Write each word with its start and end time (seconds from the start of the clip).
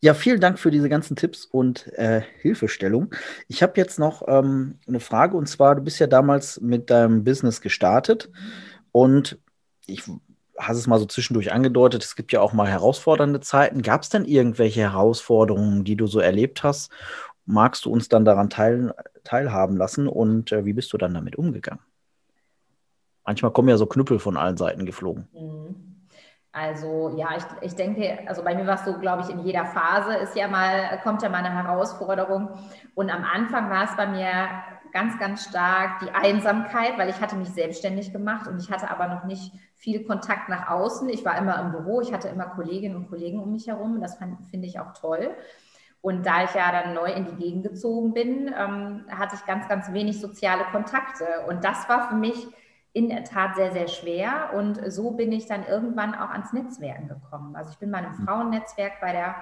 Ja, 0.00 0.14
vielen 0.14 0.40
Dank 0.40 0.60
für 0.60 0.70
diese 0.70 0.88
ganzen 0.88 1.16
Tipps 1.16 1.44
und 1.44 1.92
äh, 1.94 2.22
Hilfestellung. 2.40 3.12
Ich 3.48 3.62
habe 3.64 3.72
jetzt 3.76 3.98
noch 3.98 4.22
ähm, 4.28 4.78
eine 4.86 5.00
Frage 5.00 5.36
und 5.36 5.46
zwar, 5.46 5.74
du 5.74 5.82
bist 5.82 5.98
ja 5.98 6.06
damals 6.06 6.60
mit 6.60 6.88
deinem 6.90 7.24
Business 7.24 7.60
gestartet 7.60 8.30
und 8.92 9.38
ich 9.86 10.04
hast 10.56 10.76
es 10.76 10.86
mal 10.86 10.98
so 10.98 11.06
zwischendurch 11.06 11.52
angedeutet, 11.52 12.04
es 12.04 12.16
gibt 12.16 12.32
ja 12.32 12.40
auch 12.40 12.52
mal 12.52 12.68
herausfordernde 12.68 13.40
Zeiten. 13.40 13.82
Gab 13.82 14.02
es 14.02 14.08
denn 14.08 14.24
irgendwelche 14.24 14.80
Herausforderungen, 14.80 15.84
die 15.84 15.96
du 15.96 16.06
so 16.06 16.20
erlebt 16.20 16.62
hast? 16.62 16.90
Magst 17.44 17.84
du 17.84 17.90
uns 17.90 18.08
dann 18.08 18.24
daran 18.24 18.50
teil, 18.50 18.94
teilhaben 19.24 19.76
lassen 19.76 20.06
und 20.06 20.52
äh, 20.52 20.64
wie 20.64 20.74
bist 20.74 20.92
du 20.92 20.98
dann 20.98 21.14
damit 21.14 21.36
umgegangen? 21.36 21.82
Manchmal 23.24 23.52
kommen 23.52 23.68
ja 23.68 23.76
so 23.76 23.86
Knüppel 23.86 24.18
von 24.18 24.36
allen 24.36 24.56
Seiten 24.56 24.86
geflogen. 24.86 25.28
Mhm. 25.32 25.87
Also 26.60 27.14
ja, 27.16 27.28
ich, 27.36 27.44
ich 27.60 27.76
denke, 27.76 28.18
also 28.26 28.42
bei 28.42 28.54
mir 28.54 28.66
war 28.66 28.74
es 28.74 28.84
so, 28.84 28.98
glaube 28.98 29.22
ich, 29.22 29.30
in 29.30 29.44
jeder 29.44 29.64
Phase 29.64 30.14
ist 30.14 30.34
ja 30.34 30.48
mal, 30.48 30.98
kommt 31.04 31.22
ja 31.22 31.28
mal 31.28 31.44
eine 31.44 31.54
Herausforderung. 31.54 32.48
Und 32.94 33.10
am 33.10 33.24
Anfang 33.24 33.70
war 33.70 33.84
es 33.84 33.96
bei 33.96 34.06
mir 34.06 34.48
ganz, 34.92 35.18
ganz 35.18 35.44
stark 35.44 36.00
die 36.00 36.10
Einsamkeit, 36.10 36.98
weil 36.98 37.10
ich 37.10 37.20
hatte 37.20 37.36
mich 37.36 37.50
selbstständig 37.50 38.12
gemacht 38.12 38.48
und 38.48 38.60
ich 38.60 38.70
hatte 38.70 38.90
aber 38.90 39.06
noch 39.06 39.24
nicht 39.24 39.52
viel 39.76 40.04
Kontakt 40.04 40.48
nach 40.48 40.68
außen. 40.68 41.08
Ich 41.10 41.24
war 41.24 41.38
immer 41.38 41.60
im 41.60 41.70
Büro, 41.70 42.00
ich 42.00 42.12
hatte 42.12 42.28
immer 42.28 42.46
Kolleginnen 42.46 42.96
und 42.96 43.08
Kollegen 43.08 43.38
um 43.38 43.52
mich 43.52 43.68
herum. 43.68 44.00
Das 44.00 44.18
finde 44.50 44.66
ich 44.66 44.80
auch 44.80 44.94
toll. 44.94 45.30
Und 46.00 46.26
da 46.26 46.44
ich 46.44 46.54
ja 46.54 46.72
dann 46.72 46.94
neu 46.94 47.12
in 47.12 47.24
die 47.24 47.36
Gegend 47.36 47.64
gezogen 47.64 48.14
bin, 48.14 48.52
ähm, 48.56 49.04
hatte 49.10 49.36
ich 49.36 49.46
ganz, 49.46 49.68
ganz 49.68 49.92
wenig 49.92 50.20
soziale 50.20 50.64
Kontakte. 50.72 51.24
Und 51.48 51.64
das 51.64 51.88
war 51.88 52.08
für 52.08 52.14
mich 52.14 52.48
in 52.92 53.08
der 53.08 53.24
Tat 53.24 53.56
sehr, 53.56 53.72
sehr 53.72 53.88
schwer. 53.88 54.50
Und 54.56 54.80
so 54.90 55.12
bin 55.12 55.32
ich 55.32 55.46
dann 55.46 55.66
irgendwann 55.66 56.14
auch 56.14 56.30
ans 56.30 56.52
Netzwerken 56.52 57.08
gekommen. 57.08 57.54
Also 57.54 57.70
ich 57.70 57.78
bin 57.78 57.90
bei 57.90 57.98
einem 57.98 58.12
mhm. 58.18 58.26
Frauennetzwerk 58.26 59.00
bei 59.00 59.12
der 59.12 59.34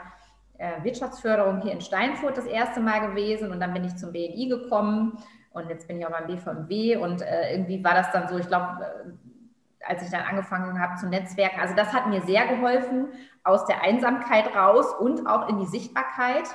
äh, 0.59 0.83
Wirtschaftsförderung 0.83 1.61
hier 1.63 1.73
in 1.73 1.81
Steinfurt 1.81 2.37
das 2.37 2.47
erste 2.47 2.81
Mal 2.81 3.09
gewesen 3.09 3.53
und 3.53 3.61
dann 3.61 3.73
bin 3.75 3.85
ich 3.85 3.97
zum 3.97 4.13
BNI 4.13 4.49
gekommen 4.49 5.19
und 5.51 5.69
jetzt 5.69 5.89
bin 5.89 5.99
ich 5.99 6.07
auch 6.07 6.11
beim 6.11 6.27
BVMW 6.27 6.97
und 6.97 7.23
äh, 7.23 7.53
irgendwie 7.53 7.83
war 7.83 7.95
das 7.95 8.11
dann 8.13 8.29
so, 8.29 8.39
ich 8.39 8.47
glaube, 8.47 8.79
äh, 8.81 9.87
als 9.87 10.03
ich 10.03 10.11
dann 10.11 10.23
angefangen 10.23 10.81
habe 10.81 10.97
zu 10.97 11.09
Netzwerken, 11.09 11.61
also 11.61 11.75
das 11.75 11.93
hat 11.93 12.09
mir 12.09 12.23
sehr 12.23 12.47
geholfen, 12.47 13.09
aus 13.45 13.67
der 13.67 13.83
Einsamkeit 13.83 14.55
raus 14.57 14.93
und 14.99 15.27
auch 15.27 15.49
in 15.49 15.59
die 15.59 15.67
Sichtbarkeit, 15.67 16.49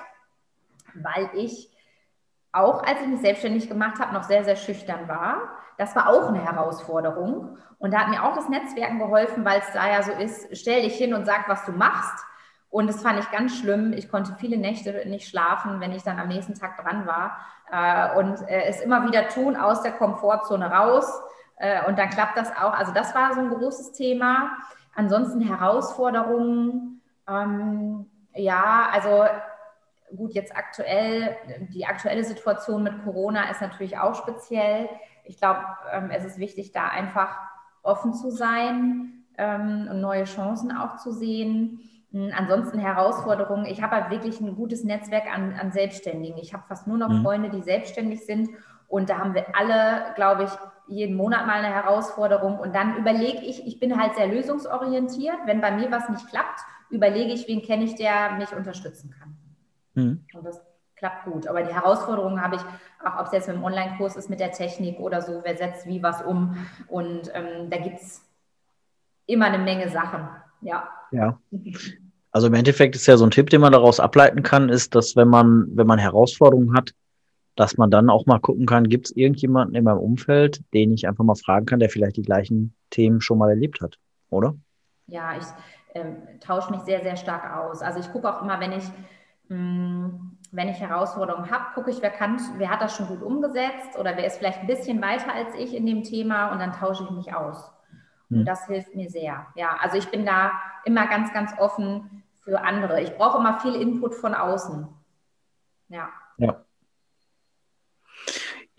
weil 0.94 1.30
ich 1.36 1.70
auch, 2.54 2.84
als 2.84 3.02
ich 3.02 3.08
mich 3.08 3.22
selbstständig 3.22 3.70
gemacht 3.70 4.00
habe, 4.00 4.14
noch 4.14 4.24
sehr, 4.24 4.44
sehr 4.44 4.56
schüchtern 4.56 5.08
war. 5.08 5.50
Das 5.78 5.96
war 5.96 6.10
auch 6.10 6.28
eine 6.28 6.44
Herausforderung. 6.44 7.58
Und 7.80 7.92
da 7.92 8.02
hat 8.02 8.10
mir 8.10 8.24
auch 8.24 8.36
das 8.36 8.50
Netzwerken 8.50 9.00
geholfen, 9.00 9.46
weil 9.46 9.60
es 9.60 9.72
da 9.74 9.90
ja 9.90 10.04
so 10.04 10.12
ist, 10.12 10.56
stell 10.58 10.84
dich 10.84 10.96
hin 10.96 11.14
und 11.14 11.26
sag, 11.26 11.48
was 11.48 11.66
du 11.66 11.72
machst. 11.72 12.24
Und 12.70 12.88
das 12.88 13.02
fand 13.02 13.20
ich 13.20 13.30
ganz 13.32 13.58
schlimm. 13.58 13.92
Ich 13.94 14.10
konnte 14.10 14.36
viele 14.38 14.58
Nächte 14.58 15.04
nicht 15.08 15.28
schlafen, 15.28 15.80
wenn 15.80 15.92
ich 15.92 16.04
dann 16.04 16.20
am 16.20 16.28
nächsten 16.28 16.56
Tag 16.56 16.78
dran 16.78 17.06
war. 17.06 17.38
Äh, 17.72 18.18
und 18.18 18.48
äh, 18.48 18.64
es 18.66 18.82
immer 18.82 19.06
wieder 19.08 19.28
tun, 19.30 19.58
aus 19.58 19.82
der 19.82 19.92
Komfortzone 19.94 20.72
raus. 20.72 21.22
Äh, 21.58 21.86
und 21.88 22.00
dann 22.00 22.10
klappt 22.10 22.38
das 22.38 22.52
auch. 22.52 22.74
Also 22.74 22.94
das 22.94 23.14
war 23.16 23.34
so 23.34 23.42
ein 23.42 23.50
großes 23.50 23.94
Thema. 23.94 24.52
Ansonsten 24.96 25.42
Herausforderungen. 25.42 27.02
Ähm, 27.28 28.06
ja, 28.34 28.90
also 28.92 29.26
gut, 30.16 30.34
jetzt 30.34 30.56
aktuell, 30.56 31.36
die 31.74 31.86
aktuelle 31.86 32.24
Situation 32.24 32.84
mit 32.84 33.04
Corona 33.04 33.50
ist 33.50 33.62
natürlich 33.62 33.98
auch 33.98 34.16
speziell. 34.16 34.90
Ich 35.24 35.38
glaube, 35.38 35.60
ähm, 35.92 36.10
es 36.12 36.26
ist 36.26 36.38
wichtig, 36.38 36.72
da 36.72 36.88
einfach 36.88 37.38
offen 37.84 38.14
zu 38.14 38.30
sein 38.32 39.26
ähm, 39.38 39.88
und 39.90 40.02
neue 40.02 40.26
Chancen 40.26 40.72
auch 40.72 40.98
zu 40.98 41.12
sehen. 41.12 41.80
Hm, 42.12 42.32
ansonsten 42.36 42.80
Herausforderungen. 42.80 43.66
Ich 43.66 43.82
habe 43.82 43.96
halt 43.96 44.12
wirklich 44.12 44.40
ein 44.42 44.56
gutes 44.56 44.84
Netzwerk 44.84 45.34
an, 45.34 45.54
an 45.54 45.72
Selbstständigen. 45.72 46.38
Ich 46.38 46.54
habe 46.54 46.64
fast 46.68 46.88
nur 46.88 46.98
noch 46.98 47.10
mhm. 47.10 47.24
Freunde, 47.24 47.50
die 47.50 47.62
selbstständig 47.62 48.26
sind. 48.26 48.50
Und 48.88 49.10
da 49.10 49.20
haben 49.20 49.34
wir 49.34 49.46
alle, 49.56 50.14
glaube 50.16 50.44
ich, 50.44 50.52
jeden 50.88 51.16
Monat 51.16 51.48
mal 51.48 51.64
eine 51.64 51.74
Herausforderung. 51.74 52.60
Und 52.60 52.76
dann 52.76 52.98
überlege 52.98 53.40
ich, 53.40 53.66
ich 53.66 53.80
bin 53.80 54.00
halt 54.00 54.16
sehr 54.16 54.28
lösungsorientiert. 54.28 55.38
Wenn 55.46 55.62
bei 55.62 55.72
mir 55.72 55.90
was 55.92 56.10
nicht 56.10 56.28
klappt, 56.28 56.60
überlege 56.90 57.32
ich, 57.32 57.48
wen 57.48 57.62
kenne 57.62 57.86
ich, 57.86 57.96
der 57.96 58.34
mich 58.34 58.54
unterstützen 58.54 59.16
kann. 59.18 59.38
Mhm. 59.94 60.26
Und 60.34 60.46
das 60.46 60.62
klappt 60.96 61.26
gut. 61.26 61.48
Aber 61.48 61.64
die 61.64 61.74
Herausforderungen 61.74 62.42
habe 62.42 62.58
ich, 62.58 62.62
auch 63.04 63.20
ob 63.20 63.26
es 63.28 63.34
jetzt 63.34 63.48
mit 63.48 63.58
dem 63.58 63.64
Online-Kurs 63.64 64.16
ist, 64.16 64.30
mit 64.30 64.40
der 64.40 64.52
Technik 64.52 65.00
oder 65.00 65.22
so, 65.22 65.42
wer 65.44 65.58
setzt 65.58 65.88
wie 65.88 66.04
was 66.04 66.22
um. 66.22 66.56
Und 66.88 67.32
ähm, 67.34 67.70
da 67.70 67.78
gibt 67.78 68.02
es 68.02 68.24
immer 69.26 69.48
eine 69.48 69.58
Menge 69.58 69.90
Sachen. 69.90 70.28
Ja. 70.62 70.88
Ja. 71.12 71.40
Also 72.34 72.48
im 72.48 72.54
Endeffekt 72.54 72.96
ist 72.96 73.08
ja 73.08 73.18
so 73.18 73.26
ein 73.26 73.32
Tipp, 73.32 73.50
den 73.50 73.60
man 73.60 73.74
daraus 73.74 74.00
ableiten 74.00 74.42
kann, 74.42 74.70
ist, 74.70 74.96
dass 74.96 75.18
wenn 75.18 75.28
man, 75.28 75.66
wenn 75.76 75.86
man 75.86 76.00
Herausforderungen 76.00 76.74
hat, 76.74 76.94
dass 77.58 77.76
man 77.76 77.92
dann 77.92 78.10
auch 78.10 78.26
mal 78.26 78.40
gucken 78.40 78.66
kann, 78.66 78.88
gibt 78.88 79.08
es 79.08 79.16
irgendjemanden 79.18 79.76
in 79.76 79.84
meinem 79.84 80.00
Umfeld, 80.00 80.62
den 80.74 80.94
ich 80.94 81.10
einfach 81.10 81.26
mal 81.26 81.36
fragen 81.36 81.66
kann, 81.66 81.82
der 81.82 81.90
vielleicht 81.90 82.16
die 82.16 82.22
gleichen 82.22 82.74
Themen 82.90 83.20
schon 83.20 83.38
mal 83.38 83.50
erlebt 83.50 83.82
hat, 83.82 83.98
oder? 84.30 84.56
Ja, 85.08 85.36
ich 85.38 85.44
ähm, 85.94 86.16
tausche 86.40 86.72
mich 86.72 86.82
sehr, 86.84 87.02
sehr 87.04 87.18
stark 87.18 87.54
aus. 87.54 87.82
Also 87.82 88.00
ich 88.00 88.10
gucke 88.14 88.34
auch 88.34 88.42
immer, 88.42 88.62
wenn 88.62 88.72
ich 88.72 88.86
wenn 89.52 90.70
ich 90.70 90.80
Herausforderungen 90.80 91.52
habe, 91.52 91.74
gucke 91.74 91.92
ich, 91.92 92.02
wer 92.02 92.10
kann, 92.10 92.40
wer 92.58 92.70
hat 92.70 92.82
das 92.82 92.96
schon 92.96 93.08
gut 93.08 93.22
umgesetzt 93.22 93.98
oder 94.00 94.16
wer 94.16 94.26
ist 94.26 94.38
vielleicht 94.38 94.60
ein 94.60 94.68
bisschen 94.68 95.02
weiter 95.02 95.34
als 95.34 95.56
ich 95.56 95.76
in 95.76 95.86
dem 95.86 96.04
Thema 96.04 96.52
und 96.52 96.60
dann 96.60 96.74
tausche 96.74 97.04
ich 97.04 97.12
mich 97.12 97.34
aus. 97.34 97.72
Und 98.30 98.40
hm. 98.40 98.46
das 98.46 98.66
hilft 98.68 98.96
mir 98.96 99.10
sehr. 99.10 99.48
Ja, 99.56 99.78
also 99.82 99.98
ich 99.98 100.10
bin 100.10 100.26
da 100.26 100.52
immer 100.86 101.08
ganz, 101.08 101.34
ganz 101.34 101.52
offen 101.58 102.24
für 102.44 102.62
andere. 102.62 103.02
Ich 103.02 103.16
brauche 103.16 103.40
immer 103.40 103.60
viel 103.60 103.76
Input 103.76 104.16
von 104.16 104.34
außen. 104.34 104.88
Ja. 105.90 106.10
Ja. 106.38 106.64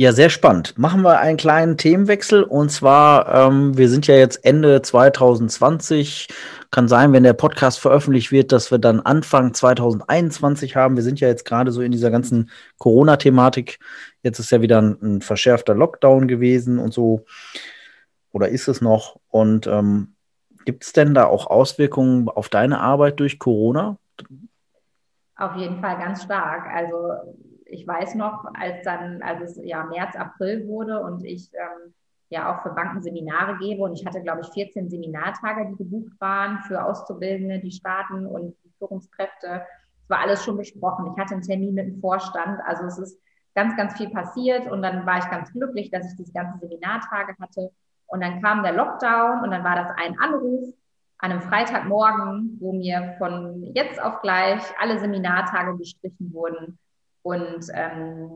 Ja, 0.02 0.10
sehr 0.10 0.30
spannend. 0.30 0.76
Machen 0.76 1.02
wir 1.02 1.20
einen 1.20 1.36
kleinen 1.36 1.76
Themenwechsel 1.76 2.42
und 2.42 2.70
zwar, 2.70 3.32
ähm, 3.32 3.78
wir 3.78 3.88
sind 3.88 4.08
ja 4.08 4.16
jetzt 4.16 4.44
Ende 4.44 4.82
2020. 4.82 6.26
Kann 6.72 6.88
sein, 6.88 7.12
wenn 7.12 7.22
der 7.22 7.34
Podcast 7.34 7.78
veröffentlicht 7.78 8.32
wird, 8.32 8.50
dass 8.50 8.72
wir 8.72 8.78
dann 8.78 8.98
Anfang 8.98 9.54
2021 9.54 10.74
haben. 10.74 10.96
Wir 10.96 11.04
sind 11.04 11.20
ja 11.20 11.28
jetzt 11.28 11.44
gerade 11.44 11.70
so 11.70 11.82
in 11.82 11.92
dieser 11.92 12.10
ganzen 12.10 12.50
Corona-Thematik. 12.78 13.78
Jetzt 14.24 14.40
ist 14.40 14.50
ja 14.50 14.60
wieder 14.60 14.82
ein, 14.82 14.98
ein, 15.00 15.20
verschärfter 15.20 15.76
Lockdown 15.76 16.26
gewesen 16.26 16.80
und 16.80 16.92
so. 16.92 17.24
Oder 18.32 18.48
ist 18.48 18.66
es 18.66 18.80
noch? 18.80 19.20
Und 19.28 19.68
ähm, 19.68 20.16
gibt 20.64 20.82
es 20.82 20.92
denn 20.92 21.14
da 21.14 21.26
auch 21.26 21.46
Auswirkungen 21.46 22.28
auf 22.28 22.48
deine 22.48 22.80
Arbeit 22.80 23.20
durch 23.20 23.38
Corona? 23.38 23.98
Auf 25.36 25.54
jeden 25.54 25.80
Fall 25.80 25.96
ganz 25.98 26.24
stark. 26.24 26.66
Also 26.74 27.51
ich 27.72 27.86
weiß 27.86 28.14
noch, 28.16 28.44
als 28.54 28.82
dann, 28.84 29.22
als 29.22 29.40
es 29.42 29.64
ja 29.64 29.84
März, 29.84 30.14
April 30.14 30.68
wurde 30.68 31.00
und 31.00 31.24
ich 31.24 31.50
ähm, 31.54 31.94
ja 32.28 32.52
auch 32.52 32.62
für 32.62 32.70
Banken 32.70 33.02
Seminare 33.02 33.56
gebe 33.58 33.82
und 33.82 33.94
ich 33.94 34.04
hatte, 34.04 34.22
glaube 34.22 34.42
ich, 34.42 34.48
14 34.48 34.90
Seminartage, 34.90 35.70
die 35.70 35.76
gebucht 35.76 36.12
waren 36.20 36.58
für 36.60 36.84
Auszubildende, 36.84 37.60
die 37.60 37.70
Staaten 37.70 38.26
und 38.26 38.54
die 38.64 38.72
Führungskräfte. 38.78 39.62
Es 40.02 40.10
war 40.10 40.20
alles 40.20 40.44
schon 40.44 40.58
besprochen. 40.58 41.12
Ich 41.12 41.20
hatte 41.20 41.34
einen 41.34 41.42
Termin 41.42 41.74
mit 41.74 41.86
dem 41.86 42.00
Vorstand. 42.00 42.60
Also 42.66 42.84
es 42.84 42.98
ist 42.98 43.18
ganz, 43.54 43.74
ganz 43.76 43.96
viel 43.96 44.10
passiert 44.10 44.70
und 44.70 44.82
dann 44.82 45.06
war 45.06 45.18
ich 45.18 45.30
ganz 45.30 45.50
glücklich, 45.52 45.90
dass 45.90 46.10
ich 46.10 46.16
diese 46.16 46.32
ganzen 46.32 46.60
Seminartage 46.60 47.34
hatte. 47.40 47.70
Und 48.06 48.22
dann 48.22 48.42
kam 48.42 48.62
der 48.62 48.72
Lockdown 48.72 49.44
und 49.44 49.50
dann 49.50 49.64
war 49.64 49.76
das 49.76 49.88
ein 49.96 50.18
Anruf 50.18 50.74
an 51.18 51.30
einem 51.30 51.40
Freitagmorgen, 51.40 52.58
wo 52.60 52.72
mir 52.72 53.14
von 53.16 53.62
jetzt 53.74 54.02
auf 54.02 54.20
gleich 54.20 54.62
alle 54.78 54.98
Seminartage 54.98 55.78
gestrichen 55.78 56.32
wurden 56.34 56.78
und 57.22 57.66
ähm, 57.72 58.30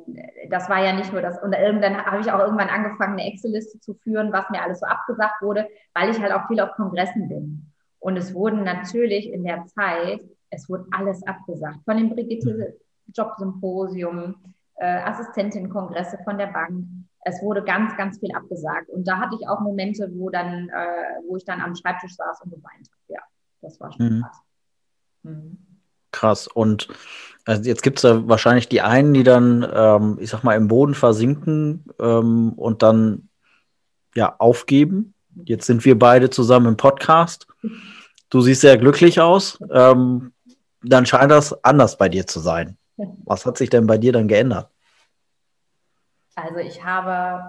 das 0.48 0.68
war 0.68 0.84
ja 0.84 0.92
nicht 0.92 1.12
nur 1.12 1.20
das. 1.20 1.42
Und 1.42 1.52
dann 1.52 2.06
habe 2.06 2.20
ich 2.20 2.30
auch 2.30 2.38
irgendwann 2.38 2.68
angefangen, 2.68 3.14
eine 3.14 3.26
Excel-Liste 3.26 3.80
zu 3.80 3.94
führen, 3.94 4.32
was 4.32 4.48
mir 4.50 4.62
alles 4.62 4.80
so 4.80 4.86
abgesagt 4.86 5.42
wurde, 5.42 5.68
weil 5.92 6.10
ich 6.10 6.20
halt 6.20 6.32
auch 6.32 6.46
viel 6.46 6.60
auf 6.60 6.72
Kongressen 6.72 7.28
bin. 7.28 7.72
Und 7.98 8.16
es 8.16 8.32
wurden 8.32 8.62
natürlich 8.62 9.32
in 9.32 9.42
der 9.42 9.66
Zeit, 9.66 10.20
es 10.50 10.68
wurde 10.68 10.86
alles 10.92 11.26
abgesagt. 11.26 11.78
Von 11.84 11.96
dem 11.96 12.10
Brigitte 12.10 12.76
Jobsymposium, 13.12 14.36
äh, 14.76 15.02
Assistentin-Kongresse 15.02 16.18
von 16.22 16.38
der 16.38 16.46
Bank. 16.48 16.84
Es 17.24 17.42
wurde 17.42 17.64
ganz, 17.64 17.96
ganz 17.96 18.20
viel 18.20 18.32
abgesagt. 18.32 18.88
Und 18.90 19.08
da 19.08 19.18
hatte 19.18 19.36
ich 19.40 19.48
auch 19.48 19.60
Momente, 19.60 20.08
wo 20.14 20.30
dann, 20.30 20.68
äh, 20.68 21.20
wo 21.26 21.36
ich 21.36 21.44
dann 21.44 21.60
am 21.60 21.74
Schreibtisch 21.74 22.14
saß 22.14 22.42
und 22.42 22.50
geweint 22.50 22.88
habe. 22.88 23.02
Ja, 23.08 23.20
das 23.62 23.80
war 23.80 23.92
schon 23.92 24.18
mhm. 24.18 24.22
krass. 24.22 24.42
Mhm. 25.24 25.58
Krass. 26.12 26.46
Und 26.46 26.88
also 27.46 27.62
jetzt 27.62 27.82
gibt 27.82 27.98
es 27.98 28.02
ja 28.02 28.28
wahrscheinlich 28.28 28.68
die 28.68 28.82
einen, 28.82 29.14
die 29.14 29.22
dann, 29.22 29.66
ähm, 29.72 30.18
ich 30.20 30.30
sag 30.30 30.42
mal, 30.42 30.56
im 30.56 30.66
Boden 30.66 30.94
versinken 30.94 31.84
ähm, 32.00 32.52
und 32.54 32.82
dann 32.82 33.28
ja 34.16 34.34
aufgeben. 34.38 35.14
Jetzt 35.44 35.66
sind 35.66 35.84
wir 35.84 35.96
beide 35.96 36.28
zusammen 36.28 36.66
im 36.66 36.76
Podcast. 36.76 37.46
Du 38.30 38.40
siehst 38.40 38.62
sehr 38.62 38.76
glücklich 38.78 39.20
aus. 39.20 39.60
Ähm, 39.70 40.32
dann 40.82 41.06
scheint 41.06 41.30
das 41.30 41.62
anders 41.62 41.96
bei 41.96 42.08
dir 42.08 42.26
zu 42.26 42.40
sein. 42.40 42.76
Was 43.24 43.46
hat 43.46 43.58
sich 43.58 43.70
denn 43.70 43.86
bei 43.86 43.96
dir 43.96 44.12
dann 44.12 44.26
geändert? 44.26 44.68
Also 46.34 46.58
ich 46.58 46.84
habe, 46.84 47.44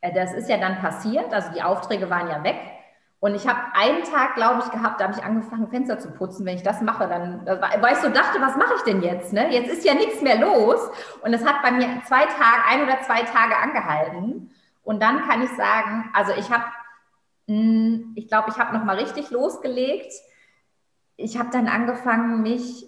äh, 0.00 0.14
das 0.14 0.32
ist 0.32 0.48
ja 0.48 0.56
dann 0.56 0.78
passiert, 0.78 1.30
also 1.34 1.50
die 1.54 1.62
Aufträge 1.62 2.08
waren 2.08 2.28
ja 2.28 2.42
weg 2.42 2.77
Und 3.20 3.34
ich 3.34 3.48
habe 3.48 3.60
einen 3.74 4.04
Tag, 4.04 4.36
glaube 4.36 4.62
ich, 4.64 4.70
gehabt, 4.70 5.00
da 5.00 5.04
habe 5.04 5.18
ich 5.18 5.24
angefangen, 5.24 5.68
Fenster 5.68 5.98
zu 5.98 6.12
putzen. 6.12 6.46
Wenn 6.46 6.56
ich 6.56 6.62
das 6.62 6.80
mache, 6.80 7.08
dann, 7.08 7.44
weil 7.46 7.92
ich 7.92 7.98
so 7.98 8.08
dachte, 8.08 8.40
was 8.40 8.56
mache 8.56 8.74
ich 8.76 8.82
denn 8.82 9.02
jetzt? 9.02 9.32
Ne? 9.32 9.52
Jetzt 9.52 9.70
ist 9.70 9.84
ja 9.84 9.94
nichts 9.94 10.22
mehr 10.22 10.38
los. 10.38 10.88
Und 11.22 11.34
es 11.34 11.44
hat 11.44 11.62
bei 11.62 11.72
mir 11.72 12.00
zwei 12.06 12.26
Tage, 12.26 12.64
ein 12.68 12.84
oder 12.84 13.02
zwei 13.02 13.22
Tage 13.22 13.56
angehalten. 13.56 14.52
Und 14.84 15.02
dann 15.02 15.26
kann 15.28 15.42
ich 15.42 15.50
sagen, 15.50 16.10
also 16.14 16.32
ich 16.32 16.50
habe, 16.50 16.64
hm, 17.48 18.12
ich 18.14 18.28
glaube, 18.28 18.50
ich 18.50 18.58
habe 18.58 18.76
nochmal 18.76 18.98
richtig 18.98 19.30
losgelegt. 19.30 20.12
Ich 21.16 21.38
habe 21.38 21.50
dann 21.50 21.66
angefangen, 21.66 22.42
mich 22.42 22.87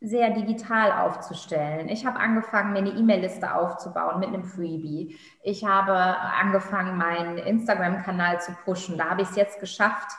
sehr 0.00 0.30
digital 0.30 0.92
aufzustellen. 0.92 1.88
Ich 1.88 2.06
habe 2.06 2.20
angefangen, 2.20 2.72
mir 2.72 2.78
eine 2.78 2.90
E-Mail-Liste 2.90 3.54
aufzubauen 3.54 4.20
mit 4.20 4.28
einem 4.28 4.44
Freebie. 4.44 5.18
Ich 5.42 5.64
habe 5.64 5.92
angefangen, 5.94 6.96
meinen 6.96 7.38
Instagram-Kanal 7.38 8.40
zu 8.40 8.52
pushen. 8.64 8.96
Da 8.96 9.10
habe 9.10 9.22
ich 9.22 9.30
es 9.30 9.36
jetzt 9.36 9.60
geschafft, 9.60 10.10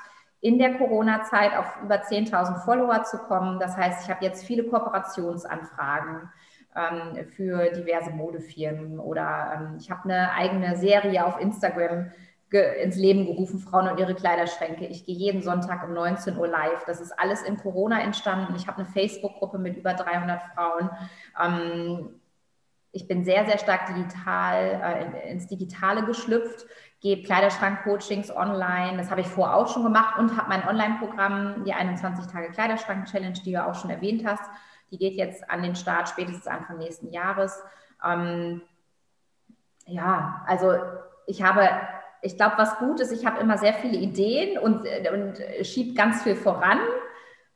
in 0.41 0.57
der 0.57 0.77
Corona-Zeit 0.77 1.55
auf 1.55 1.77
über 1.83 1.95
10.000 1.95 2.63
Follower 2.63 3.03
zu 3.03 3.17
kommen. 3.19 3.59
Das 3.59 3.77
heißt, 3.77 4.03
ich 4.03 4.09
habe 4.09 4.23
jetzt 4.23 4.45
viele 4.45 4.63
Kooperationsanfragen 4.65 6.29
ähm, 6.75 7.25
für 7.35 7.71
diverse 7.71 8.11
Modefirmen 8.11 8.99
oder 8.99 9.53
ähm, 9.55 9.77
ich 9.79 9.89
habe 9.89 10.03
eine 10.05 10.31
eigene 10.33 10.77
Serie 10.77 11.25
auf 11.25 11.39
Instagram 11.39 12.11
ins 12.51 12.95
Leben 12.95 13.25
gerufen, 13.25 13.59
Frauen 13.59 13.87
und 13.87 13.99
ihre 13.99 14.15
Kleiderschränke. 14.15 14.85
Ich 14.85 15.05
gehe 15.05 15.15
jeden 15.15 15.41
Sonntag 15.41 15.83
um 15.83 15.93
19 15.93 16.37
Uhr 16.37 16.47
live. 16.47 16.83
Das 16.85 16.99
ist 16.99 17.11
alles 17.17 17.43
in 17.43 17.57
Corona 17.57 18.01
entstanden. 18.01 18.55
Ich 18.55 18.67
habe 18.67 18.79
eine 18.79 18.87
Facebook-Gruppe 18.87 19.59
mit 19.59 19.77
über 19.77 19.93
300 19.93 20.41
Frauen. 20.53 20.89
Ähm, 21.41 22.19
ich 22.91 23.07
bin 23.07 23.23
sehr, 23.23 23.45
sehr 23.45 23.59
stark 23.59 23.87
digital 23.87 25.11
äh, 25.23 25.31
ins 25.31 25.47
Digitale 25.47 26.03
geschlüpft, 26.05 26.65
gebe 27.01 27.21
Kleiderschrank-Coachings 27.21 28.35
online. 28.35 28.97
Das 28.97 29.11
habe 29.11 29.21
ich 29.21 29.27
vorher 29.27 29.55
auch 29.55 29.71
schon 29.71 29.83
gemacht 29.83 30.17
und 30.17 30.35
habe 30.35 30.49
mein 30.49 30.67
Online-Programm, 30.67 31.63
die 31.65 31.73
21 31.73 32.31
Tage 32.31 32.49
Kleiderschrank-Challenge, 32.49 33.39
die 33.45 33.53
du 33.53 33.65
auch 33.65 33.75
schon 33.75 33.91
erwähnt 33.91 34.25
hast. 34.25 34.43
Die 34.91 34.97
geht 34.97 35.13
jetzt 35.13 35.47
an 35.51 35.61
den 35.61 35.75
Start 35.75 36.09
spätestens 36.09 36.47
Anfang 36.47 36.79
nächsten 36.79 37.11
Jahres. 37.11 37.61
Ähm, 38.03 38.63
ja, 39.85 40.43
also 40.47 40.73
ich 41.27 41.43
habe 41.43 41.69
ich 42.21 42.35
glaube, 42.35 42.57
was 42.57 42.77
gut 42.77 42.99
ist, 42.99 43.11
ich 43.11 43.25
habe 43.25 43.39
immer 43.39 43.57
sehr 43.57 43.73
viele 43.73 43.97
Ideen 43.97 44.57
und, 44.57 44.81
und 45.13 45.65
schiebe 45.65 45.93
ganz 45.93 46.23
viel 46.23 46.35
voran. 46.35 46.79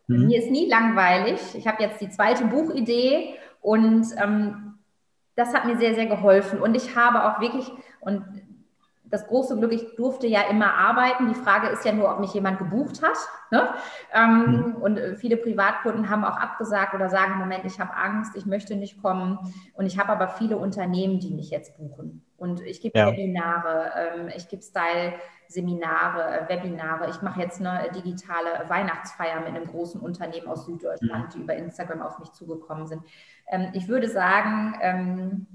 Mhm. 0.08 0.28
Mir 0.28 0.40
ist 0.40 0.52
nie 0.52 0.70
langweilig. 0.70 1.40
Ich 1.56 1.68
habe 1.68 1.84
jetzt 1.84 2.02
die 2.02 2.10
zweite 2.10 2.46
Buchidee 2.46 3.36
und 3.62 4.06
ähm, 4.22 4.80
das 5.36 5.54
hat 5.54 5.66
mir 5.66 5.78
sehr, 5.78 5.96
sehr 5.96 6.06
geholfen. 6.06 6.60
Und 6.62 6.76
ich 6.76 6.96
habe 6.96 7.24
auch 7.26 7.42
wirklich, 7.42 7.72
und 8.00 8.24
das 9.14 9.28
große 9.28 9.58
Glück, 9.60 9.72
ich 9.72 9.96
durfte 9.96 10.26
ja 10.26 10.42
immer 10.50 10.74
arbeiten. 10.74 11.28
Die 11.28 11.36
Frage 11.36 11.68
ist 11.68 11.86
ja 11.86 11.94
nur, 11.94 12.12
ob 12.12 12.20
mich 12.20 12.34
jemand 12.34 12.58
gebucht 12.58 13.04
hat. 13.04 13.18
Ne? 13.52 13.70
Ähm, 14.12 14.40
mhm. 14.40 14.76
Und 14.76 14.98
äh, 14.98 15.16
viele 15.16 15.38
Privatkunden 15.38 16.10
haben 16.10 16.24
auch 16.24 16.38
abgesagt 16.38 16.96
oder 16.96 17.10
sagen, 17.10 17.38
Moment, 17.38 17.64
ich 17.66 17.80
habe 17.80 17.96
Angst, 17.96 18.36
ich 18.36 18.48
möchte 18.48 18.76
nicht 18.76 19.02
kommen. 19.04 19.38
Und 19.76 19.86
ich 19.86 20.00
habe 20.00 20.10
aber 20.10 20.30
viele 20.30 20.58
Unternehmen, 20.58 21.20
die 21.20 21.32
mich 21.32 21.52
jetzt 21.52 21.78
buchen. 21.78 22.26
Und 22.44 22.60
ich 22.60 22.82
gebe 22.82 23.00
ja. 23.00 23.08
Webinare, 23.08 23.92
ähm, 23.96 24.30
ich 24.36 24.50
gebe 24.50 24.62
Style-Seminare, 24.62 26.42
äh, 26.42 26.50
Webinare. 26.50 27.10
Ich 27.10 27.22
mache 27.22 27.40
jetzt 27.40 27.62
eine 27.62 27.90
digitale 27.94 28.68
Weihnachtsfeier 28.68 29.40
mit 29.40 29.56
einem 29.56 29.66
großen 29.66 30.02
Unternehmen 30.02 30.48
aus 30.48 30.66
Süddeutschland, 30.66 31.28
mhm. 31.28 31.30
die 31.32 31.44
über 31.44 31.56
Instagram 31.56 32.02
auf 32.02 32.20
mich 32.20 32.34
zugekommen 32.34 32.86
sind. 32.86 33.02
Ähm, 33.48 33.70
ich 33.72 33.88
würde 33.88 34.10
sagen, 34.10 34.76
ähm, 34.82 35.48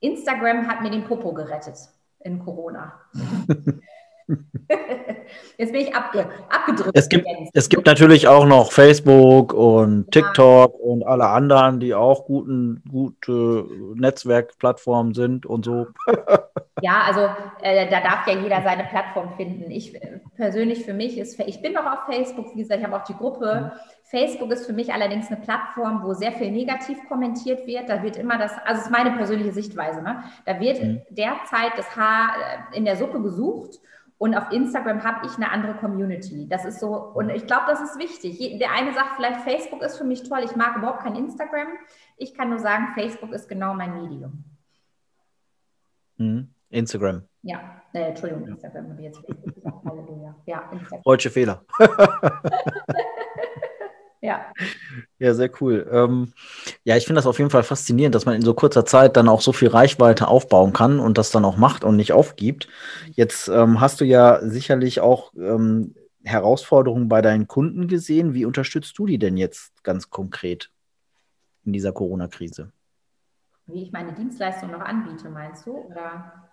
Instagram 0.00 0.66
hat 0.66 0.80
mir 0.80 0.90
den 0.90 1.04
Popo 1.04 1.34
gerettet 1.34 1.76
in 2.20 2.42
Corona. 2.42 2.98
Jetzt 5.58 5.72
bin 5.72 5.82
ich 5.82 5.94
abge 5.94 6.26
abgedrückt. 6.48 6.90
Es 6.94 7.08
gibt, 7.08 7.26
es 7.52 7.68
gibt 7.68 7.86
natürlich 7.86 8.28
auch 8.28 8.46
noch 8.46 8.72
Facebook 8.72 9.52
und 9.52 10.10
TikTok 10.10 10.72
ja. 10.72 10.84
und 10.84 11.06
alle 11.06 11.28
anderen, 11.28 11.80
die 11.80 11.94
auch 11.94 12.26
guten, 12.26 12.82
gute 12.88 13.66
Netzwerkplattformen 13.94 15.14
sind 15.14 15.46
und 15.46 15.64
so. 15.64 15.86
Ja, 16.82 17.04
also 17.06 17.28
äh, 17.62 17.88
da 17.88 18.00
darf 18.00 18.26
ja 18.26 18.34
jeder 18.34 18.60
seine 18.62 18.84
Plattform 18.84 19.32
finden. 19.36 19.70
Ich 19.70 19.94
äh, 19.94 20.20
persönlich 20.36 20.84
für 20.84 20.92
mich 20.92 21.16
ist, 21.16 21.40
ich 21.40 21.62
bin 21.62 21.72
noch 21.72 21.86
auf 21.86 22.00
Facebook, 22.06 22.54
wie 22.54 22.60
gesagt, 22.60 22.80
ich 22.80 22.86
habe 22.86 22.96
auch 22.96 23.04
die 23.04 23.14
Gruppe. 23.14 23.72
Mhm. 23.72 23.78
Facebook 24.02 24.50
ist 24.50 24.66
für 24.66 24.74
mich 24.74 24.92
allerdings 24.92 25.28
eine 25.28 25.40
Plattform, 25.40 26.02
wo 26.02 26.12
sehr 26.12 26.32
viel 26.32 26.50
negativ 26.50 26.98
kommentiert 27.08 27.66
wird. 27.66 27.88
Da 27.88 28.02
wird 28.02 28.16
immer 28.16 28.36
das, 28.36 28.52
also 28.66 28.80
es 28.80 28.86
ist 28.86 28.90
meine 28.90 29.12
persönliche 29.12 29.52
Sichtweise, 29.52 30.02
ne? 30.02 30.24
da 30.44 30.60
wird 30.60 30.82
mhm. 30.82 31.00
derzeit 31.08 31.72
das 31.76 31.96
Haar 31.96 32.34
äh, 32.72 32.76
in 32.76 32.84
der 32.84 32.96
Suppe 32.96 33.22
gesucht 33.22 33.78
und 34.24 34.34
auf 34.34 34.50
Instagram 34.50 35.04
habe 35.04 35.26
ich 35.26 35.36
eine 35.36 35.50
andere 35.50 35.74
Community. 35.74 36.48
Das 36.48 36.64
ist 36.64 36.80
so, 36.80 36.96
und 36.96 37.28
ich 37.28 37.46
glaube, 37.46 37.64
das 37.66 37.82
ist 37.82 37.98
wichtig. 37.98 38.58
Der 38.58 38.72
eine 38.72 38.94
sagt 38.94 39.16
vielleicht, 39.16 39.42
Facebook 39.42 39.82
ist 39.82 39.98
für 39.98 40.04
mich 40.04 40.26
toll, 40.26 40.40
ich 40.42 40.56
mag 40.56 40.78
überhaupt 40.78 41.00
kein 41.02 41.14
Instagram. 41.14 41.68
Ich 42.16 42.32
kann 42.32 42.48
nur 42.48 42.58
sagen, 42.58 42.94
Facebook 42.94 43.32
ist 43.32 43.50
genau 43.50 43.74
mein 43.74 43.92
Medium. 44.00 44.42
Mhm. 46.16 46.48
Instagram. 46.70 47.24
Ja, 47.42 47.82
äh, 47.92 48.08
Entschuldigung, 48.08 48.48
Instagram 48.48 48.88
habe 48.88 49.00
ich 49.02 49.08
jetzt 49.08 49.20
Facebook 49.26 49.54
gesagt. 49.56 49.76
Halleluja. 49.84 50.34
Ja, 50.46 50.70
Instagram. 50.72 51.02
Deutsche 51.02 51.28
Fehler. 51.28 51.62
Ja. 54.24 54.46
Ja, 55.18 55.34
sehr 55.34 55.50
cool. 55.60 55.86
Ähm, 55.92 56.32
ja, 56.82 56.96
ich 56.96 57.04
finde 57.04 57.18
das 57.18 57.26
auf 57.26 57.38
jeden 57.38 57.50
Fall 57.50 57.62
faszinierend, 57.62 58.14
dass 58.14 58.24
man 58.24 58.36
in 58.36 58.40
so 58.40 58.54
kurzer 58.54 58.86
Zeit 58.86 59.18
dann 59.18 59.28
auch 59.28 59.42
so 59.42 59.52
viel 59.52 59.68
Reichweite 59.68 60.28
aufbauen 60.28 60.72
kann 60.72 60.98
und 60.98 61.18
das 61.18 61.30
dann 61.30 61.44
auch 61.44 61.58
macht 61.58 61.84
und 61.84 61.96
nicht 61.96 62.14
aufgibt. 62.14 62.66
Jetzt 63.10 63.48
ähm, 63.48 63.82
hast 63.82 64.00
du 64.00 64.06
ja 64.06 64.40
sicherlich 64.40 65.00
auch 65.00 65.34
ähm, 65.36 65.94
Herausforderungen 66.24 67.06
bei 67.10 67.20
deinen 67.20 67.48
Kunden 67.48 67.86
gesehen. 67.86 68.32
Wie 68.32 68.46
unterstützt 68.46 68.98
du 68.98 69.04
die 69.04 69.18
denn 69.18 69.36
jetzt 69.36 69.84
ganz 69.84 70.08
konkret 70.08 70.70
in 71.66 71.74
dieser 71.74 71.92
Corona-Krise? 71.92 72.72
Wie 73.66 73.82
ich 73.82 73.92
meine 73.92 74.14
Dienstleistung 74.14 74.70
noch 74.70 74.80
anbiete, 74.80 75.28
meinst 75.28 75.66
du? 75.66 75.76
Oder? 75.76 76.48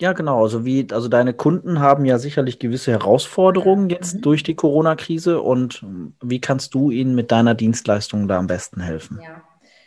Ja, 0.00 0.12
genau. 0.12 0.42
Also 0.42 0.64
wie, 0.64 0.86
also 0.92 1.08
deine 1.08 1.34
Kunden 1.34 1.80
haben 1.80 2.04
ja 2.04 2.18
sicherlich 2.18 2.58
gewisse 2.58 2.90
Herausforderungen 2.90 3.90
jetzt 3.90 4.16
mhm. 4.16 4.22
durch 4.22 4.42
die 4.42 4.56
Corona-Krise 4.56 5.40
und 5.40 5.84
wie 6.20 6.40
kannst 6.40 6.74
du 6.74 6.90
ihnen 6.90 7.14
mit 7.14 7.30
deiner 7.30 7.54
Dienstleistung 7.54 8.26
da 8.26 8.38
am 8.38 8.48
besten 8.48 8.80
helfen? 8.80 9.20
Ja. 9.22 9.42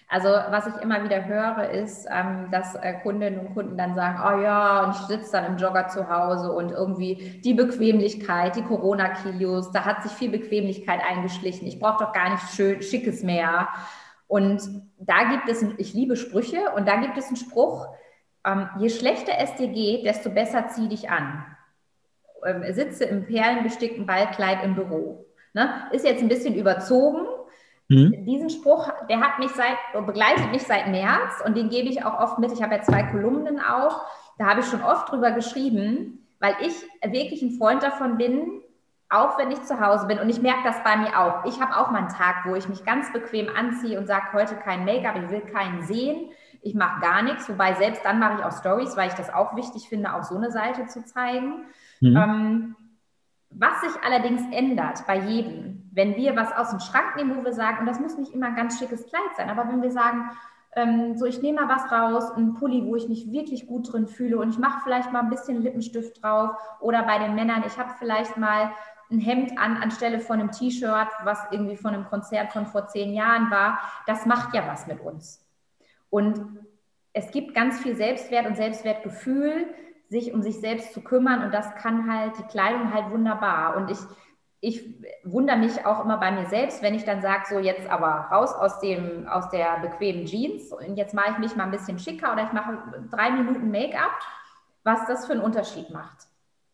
Also 0.09 0.29
was 0.29 0.65
ich 0.67 0.81
immer 0.81 1.03
wieder 1.03 1.25
höre, 1.25 1.69
ist, 1.69 2.07
ähm, 2.09 2.47
dass 2.49 2.75
äh, 2.75 2.93
Kundinnen 3.03 3.39
und 3.39 3.53
Kunden 3.53 3.77
dann 3.77 3.93
sagen, 3.93 4.19
oh 4.25 4.41
ja, 4.41 4.85
und 4.85 4.91
ich 4.91 5.01
sitze 5.01 5.33
dann 5.33 5.45
im 5.45 5.57
Jogger 5.57 5.89
zu 5.89 6.09
Hause 6.09 6.53
und 6.53 6.71
irgendwie 6.71 7.41
die 7.43 7.53
Bequemlichkeit, 7.53 8.55
die 8.55 8.61
Corona-Kilos, 8.61 9.73
da 9.73 9.83
hat 9.83 10.03
sich 10.03 10.13
viel 10.13 10.31
Bequemlichkeit 10.31 11.01
eingeschlichen. 11.05 11.67
Ich 11.67 11.79
brauche 11.79 12.05
doch 12.05 12.13
gar 12.13 12.29
nichts 12.29 12.55
schön, 12.55 12.81
Schickes 12.81 13.21
mehr. 13.21 13.67
Und 14.27 14.61
da 14.97 15.25
gibt 15.29 15.49
es, 15.49 15.61
ich 15.77 15.93
liebe 15.93 16.15
Sprüche 16.15 16.71
und 16.77 16.87
da 16.87 16.95
gibt 17.01 17.17
es 17.17 17.27
einen 17.27 17.35
Spruch, 17.35 17.87
ähm, 18.47 18.69
je 18.79 18.89
schlechter 18.89 19.33
es 19.39 19.55
dir 19.55 19.67
geht, 19.67 20.05
desto 20.05 20.29
besser 20.29 20.67
zieh 20.69 20.87
dich 20.87 21.09
an. 21.09 21.45
Ähm, 22.45 22.63
sitze 22.73 23.03
im 23.05 23.25
perlenbestickten 23.25 24.05
Ballkleid 24.05 24.63
im 24.63 24.75
Büro. 24.75 25.25
Ne? 25.53 25.69
Ist 25.91 26.05
jetzt 26.05 26.21
ein 26.21 26.29
bisschen 26.29 26.55
überzogen. 26.55 27.27
Mhm. 27.89 28.25
Diesen 28.25 28.49
Spruch, 28.49 28.89
der 29.09 29.19
hat 29.19 29.39
mich 29.39 29.51
seit, 29.51 29.77
begleitet 30.05 30.51
mich 30.51 30.63
seit 30.63 30.87
März 30.87 31.41
und 31.45 31.57
den 31.57 31.69
gebe 31.69 31.89
ich 31.89 32.05
auch 32.05 32.19
oft 32.19 32.39
mit. 32.39 32.51
Ich 32.51 32.61
habe 32.61 32.75
ja 32.75 32.81
zwei 32.81 33.03
Kolumnen 33.03 33.59
auch. 33.59 34.01
Da 34.37 34.45
habe 34.45 34.61
ich 34.61 34.67
schon 34.67 34.83
oft 34.83 35.11
drüber 35.11 35.31
geschrieben, 35.31 36.25
weil 36.39 36.55
ich 36.61 36.73
wirklich 37.11 37.41
ein 37.41 37.57
Freund 37.57 37.83
davon 37.83 38.17
bin, 38.17 38.61
auch 39.09 39.37
wenn 39.39 39.51
ich 39.51 39.63
zu 39.63 39.79
Hause 39.79 40.05
bin, 40.05 40.19
und 40.19 40.29
ich 40.29 40.41
merke 40.41 40.63
das 40.65 40.83
bei 40.83 40.97
mir 40.97 41.17
auch. 41.17 41.45
Ich 41.45 41.61
habe 41.61 41.77
auch 41.77 41.91
mal 41.91 41.99
einen 41.99 42.09
Tag, 42.09 42.45
wo 42.45 42.55
ich 42.55 42.67
mich 42.67 42.83
ganz 42.83 43.11
bequem 43.13 43.47
anziehe 43.55 43.97
und 43.97 44.05
sage, 44.05 44.33
heute 44.33 44.55
kein 44.55 44.83
Make-up, 44.83 45.15
ich 45.15 45.29
will 45.29 45.41
keinen 45.41 45.81
sehen 45.83 46.29
ich 46.67 46.75
mache 46.75 47.01
gar 47.01 47.21
nichts, 47.21 47.49
wobei 47.49 47.73
selbst 47.75 48.03
dann 48.05 48.19
mache 48.19 48.39
ich 48.39 48.45
auch 48.45 48.51
Stories, 48.51 48.95
weil 48.97 49.07
ich 49.07 49.15
das 49.15 49.33
auch 49.33 49.55
wichtig 49.55 49.87
finde, 49.89 50.13
auch 50.13 50.23
so 50.23 50.35
eine 50.35 50.51
Seite 50.51 50.85
zu 50.87 51.03
zeigen. 51.05 51.65
Mhm. 52.01 52.17
Ähm, 52.17 52.75
was 53.49 53.81
sich 53.81 54.03
allerdings 54.03 54.41
ändert 54.51 55.07
bei 55.07 55.17
jedem, 55.17 55.89
wenn 55.93 56.15
wir 56.15 56.35
was 56.35 56.51
aus 56.51 56.69
dem 56.69 56.79
Schrank 56.79 57.15
nehmen, 57.15 57.37
wo 57.37 57.43
wir 57.43 57.53
sagen, 57.53 57.79
und 57.79 57.85
das 57.85 57.99
muss 57.99 58.17
nicht 58.17 58.33
immer 58.33 58.47
ein 58.47 58.55
ganz 58.55 58.77
schickes 58.77 59.07
Kleid 59.07 59.35
sein, 59.37 59.49
aber 59.49 59.67
wenn 59.69 59.81
wir 59.81 59.91
sagen, 59.91 60.29
ähm, 60.75 61.17
so 61.17 61.25
ich 61.25 61.41
nehme 61.41 61.61
mal 61.61 61.75
was 61.75 61.91
raus, 61.91 62.31
einen 62.31 62.53
Pulli, 62.53 62.85
wo 62.85 62.95
ich 62.95 63.07
mich 63.07 63.31
wirklich 63.31 63.67
gut 63.67 63.91
drin 63.91 64.07
fühle 64.07 64.37
und 64.37 64.49
ich 64.49 64.59
mache 64.59 64.81
vielleicht 64.83 65.11
mal 65.11 65.21
ein 65.21 65.29
bisschen 65.29 65.61
Lippenstift 65.61 66.21
drauf 66.21 66.51
oder 66.81 67.03
bei 67.03 67.17
den 67.19 67.35
Männern, 67.35 67.63
ich 67.65 67.77
habe 67.79 67.93
vielleicht 67.97 68.37
mal 68.37 68.71
ein 69.09 69.19
Hemd 69.19 69.57
an 69.57 69.77
anstelle 69.77 70.19
von 70.19 70.39
einem 70.39 70.51
T-Shirt, 70.51 71.07
was 71.23 71.39
irgendwie 71.51 71.77
von 71.77 71.93
einem 71.93 72.05
Konzert 72.05 72.51
von 72.51 72.65
vor 72.65 72.87
zehn 72.87 73.13
Jahren 73.13 73.49
war, 73.49 73.79
das 74.05 74.25
macht 74.25 74.53
ja 74.53 74.67
was 74.67 74.85
mit 74.85 74.99
uns. 74.99 75.46
Und 76.09 76.59
es 77.13 77.31
gibt 77.31 77.55
ganz 77.55 77.79
viel 77.79 77.95
Selbstwert 77.95 78.45
und 78.45 78.55
Selbstwertgefühl, 78.55 79.67
sich 80.09 80.33
um 80.33 80.41
sich 80.41 80.59
selbst 80.59 80.93
zu 80.93 81.01
kümmern 81.01 81.43
und 81.43 81.53
das 81.53 81.75
kann 81.75 82.11
halt 82.11 82.37
die 82.37 82.43
Kleidung 82.43 82.93
halt 82.93 83.11
wunderbar. 83.11 83.75
Und 83.75 83.91
ich, 83.91 83.97
ich 84.61 84.83
wundere 85.23 85.57
mich 85.57 85.85
auch 85.85 86.03
immer 86.03 86.17
bei 86.17 86.31
mir 86.31 86.45
selbst, 86.45 86.81
wenn 86.81 86.95
ich 86.95 87.03
dann 87.03 87.21
sage, 87.21 87.43
so 87.49 87.59
jetzt 87.59 87.89
aber 87.89 88.27
raus 88.31 88.53
aus, 88.53 88.79
dem, 88.79 89.27
aus 89.27 89.49
der 89.49 89.79
bequemen 89.79 90.25
Jeans 90.25 90.71
und 90.71 90.95
jetzt 90.95 91.13
mache 91.13 91.31
ich 91.31 91.37
mich 91.39 91.55
mal 91.55 91.65
ein 91.65 91.71
bisschen 91.71 91.99
schicker 91.99 92.33
oder 92.33 92.43
ich 92.43 92.53
mache 92.53 92.77
drei 93.11 93.31
Minuten 93.31 93.69
Make-up, 93.69 94.11
was 94.83 95.05
das 95.07 95.25
für 95.25 95.33
einen 95.33 95.41
Unterschied 95.41 95.89
macht. 95.89 96.27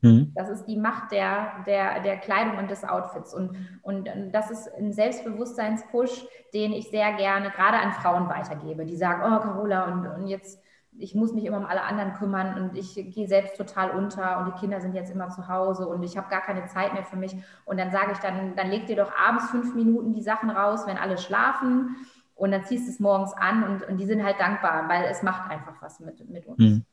Mhm. 0.03 0.33
Das 0.35 0.49
ist 0.49 0.65
die 0.65 0.77
Macht 0.77 1.11
der, 1.11 1.63
der, 1.65 2.01
der 2.01 2.17
Kleidung 2.17 2.57
und 2.57 2.69
des 2.69 2.83
Outfits. 2.83 3.33
Und, 3.33 3.57
und 3.81 4.09
das 4.31 4.51
ist 4.51 4.69
ein 4.77 4.91
Selbstbewusstseinspush, 4.91 6.25
den 6.53 6.73
ich 6.73 6.89
sehr 6.89 7.13
gerne 7.13 7.49
gerade 7.49 7.77
an 7.77 7.93
Frauen 7.93 8.27
weitergebe, 8.27 8.85
die 8.85 8.97
sagen, 8.97 9.21
oh 9.25 9.39
Carola, 9.39 9.85
und, 9.85 10.05
und 10.07 10.27
jetzt, 10.27 10.61
ich 10.97 11.15
muss 11.15 11.33
mich 11.33 11.45
immer 11.45 11.57
um 11.57 11.65
alle 11.65 11.83
anderen 11.83 12.13
kümmern 12.13 12.61
und 12.61 12.77
ich 12.77 12.93
gehe 12.95 13.27
selbst 13.27 13.55
total 13.55 13.91
unter 13.91 14.39
und 14.39 14.47
die 14.47 14.59
Kinder 14.59 14.81
sind 14.81 14.93
jetzt 14.93 15.09
immer 15.09 15.29
zu 15.29 15.47
Hause 15.47 15.87
und 15.87 16.03
ich 16.03 16.17
habe 16.17 16.29
gar 16.29 16.41
keine 16.41 16.65
Zeit 16.65 16.93
mehr 16.93 17.05
für 17.05 17.15
mich. 17.15 17.35
Und 17.63 17.79
dann 17.79 17.91
sage 17.91 18.11
ich, 18.11 18.17
dann, 18.19 18.57
dann 18.57 18.69
leg 18.69 18.85
dir 18.85 18.97
doch 18.97 19.11
abends 19.15 19.49
fünf 19.49 19.73
Minuten 19.73 20.13
die 20.13 20.21
Sachen 20.21 20.49
raus, 20.49 20.85
wenn 20.85 20.97
alle 20.97 21.17
schlafen 21.17 21.95
und 22.35 22.51
dann 22.51 22.65
ziehst 22.65 22.87
du 22.87 22.91
es 22.91 22.99
morgens 22.99 23.33
an 23.33 23.63
und, 23.63 23.87
und 23.87 23.97
die 23.97 24.05
sind 24.05 24.21
halt 24.21 24.39
dankbar, 24.39 24.89
weil 24.89 25.05
es 25.05 25.23
macht 25.23 25.49
einfach 25.49 25.81
was 25.81 26.01
mit, 26.01 26.29
mit 26.29 26.45
uns. 26.45 26.59
Mhm. 26.59 26.85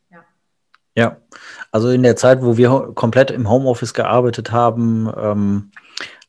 Ja. 0.96 1.18
Also 1.70 1.90
in 1.90 2.02
der 2.02 2.16
Zeit, 2.16 2.42
wo 2.42 2.56
wir 2.56 2.92
komplett 2.94 3.30
im 3.30 3.48
Homeoffice 3.48 3.94
gearbeitet 3.94 4.52
haben, 4.52 5.10
ähm, 5.16 5.70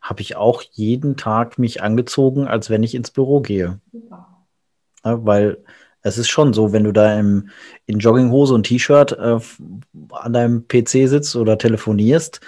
habe 0.01 0.21
ich 0.21 0.35
auch 0.35 0.61
jeden 0.71 1.17
Tag 1.17 1.57
mich 1.59 1.81
angezogen, 1.81 2.47
als 2.47 2.69
wenn 2.69 2.83
ich 2.83 2.95
ins 2.95 3.11
Büro 3.11 3.41
gehe. 3.41 3.79
Ja, 5.03 5.25
weil 5.25 5.63
es 6.03 6.17
ist 6.17 6.29
schon 6.29 6.53
so, 6.53 6.73
wenn 6.73 6.83
du 6.83 6.91
da 6.91 7.17
im, 7.19 7.49
in 7.85 7.99
Jogginghose 7.99 8.53
und 8.53 8.63
T-Shirt 8.63 9.11
äh, 9.13 9.39
an 10.11 10.33
deinem 10.33 10.67
PC 10.67 11.07
sitzt 11.07 11.35
oder 11.35 11.57
telefonierst, 11.57 12.41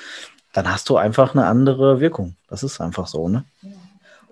dann 0.53 0.71
hast 0.71 0.89
du 0.89 0.97
einfach 0.97 1.35
eine 1.35 1.45
andere 1.45 1.99
Wirkung. 1.99 2.35
Das 2.47 2.63
ist 2.63 2.79
einfach 2.79 3.07
so, 3.07 3.27
ne? 3.27 3.45
Ja. 3.61 3.71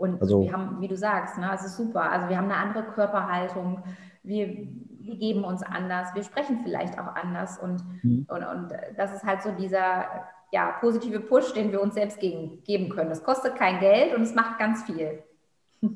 Und 0.01 0.19
also, 0.19 0.41
wir 0.41 0.53
haben, 0.53 0.81
wie 0.81 0.87
du 0.87 0.97
sagst, 0.97 1.37
ne, 1.37 1.51
es 1.53 1.63
ist 1.63 1.77
super. 1.77 2.01
Also 2.01 2.27
wir 2.27 2.35
haben 2.35 2.45
eine 2.45 2.55
andere 2.55 2.83
Körperhaltung. 2.95 3.83
Wir, 4.23 4.67
wir 5.03 5.15
geben 5.15 5.43
uns 5.43 5.63
anders. 5.63 6.13
Wir 6.13 6.23
sprechen 6.23 6.61
vielleicht 6.63 6.97
auch 6.99 7.15
anders. 7.15 7.57
Und, 7.57 7.83
mhm. 8.03 8.25
und, 8.29 8.43
und 8.43 8.69
das 8.97 9.13
ist 9.13 9.23
halt 9.23 9.41
so 9.41 9.51
dieser 9.51 10.05
ja, 10.51 10.71
positive 10.79 11.19
Push, 11.19 11.53
den 11.53 11.71
wir 11.71 11.81
uns 11.81 11.95
selbst 11.95 12.19
gegen, 12.19 12.63
geben 12.63 12.89
können. 12.89 13.11
Es 13.11 13.23
kostet 13.23 13.55
kein 13.55 13.79
Geld 13.79 14.15
und 14.15 14.23
es 14.23 14.35
macht 14.35 14.59
ganz 14.59 14.83
viel. 14.83 15.23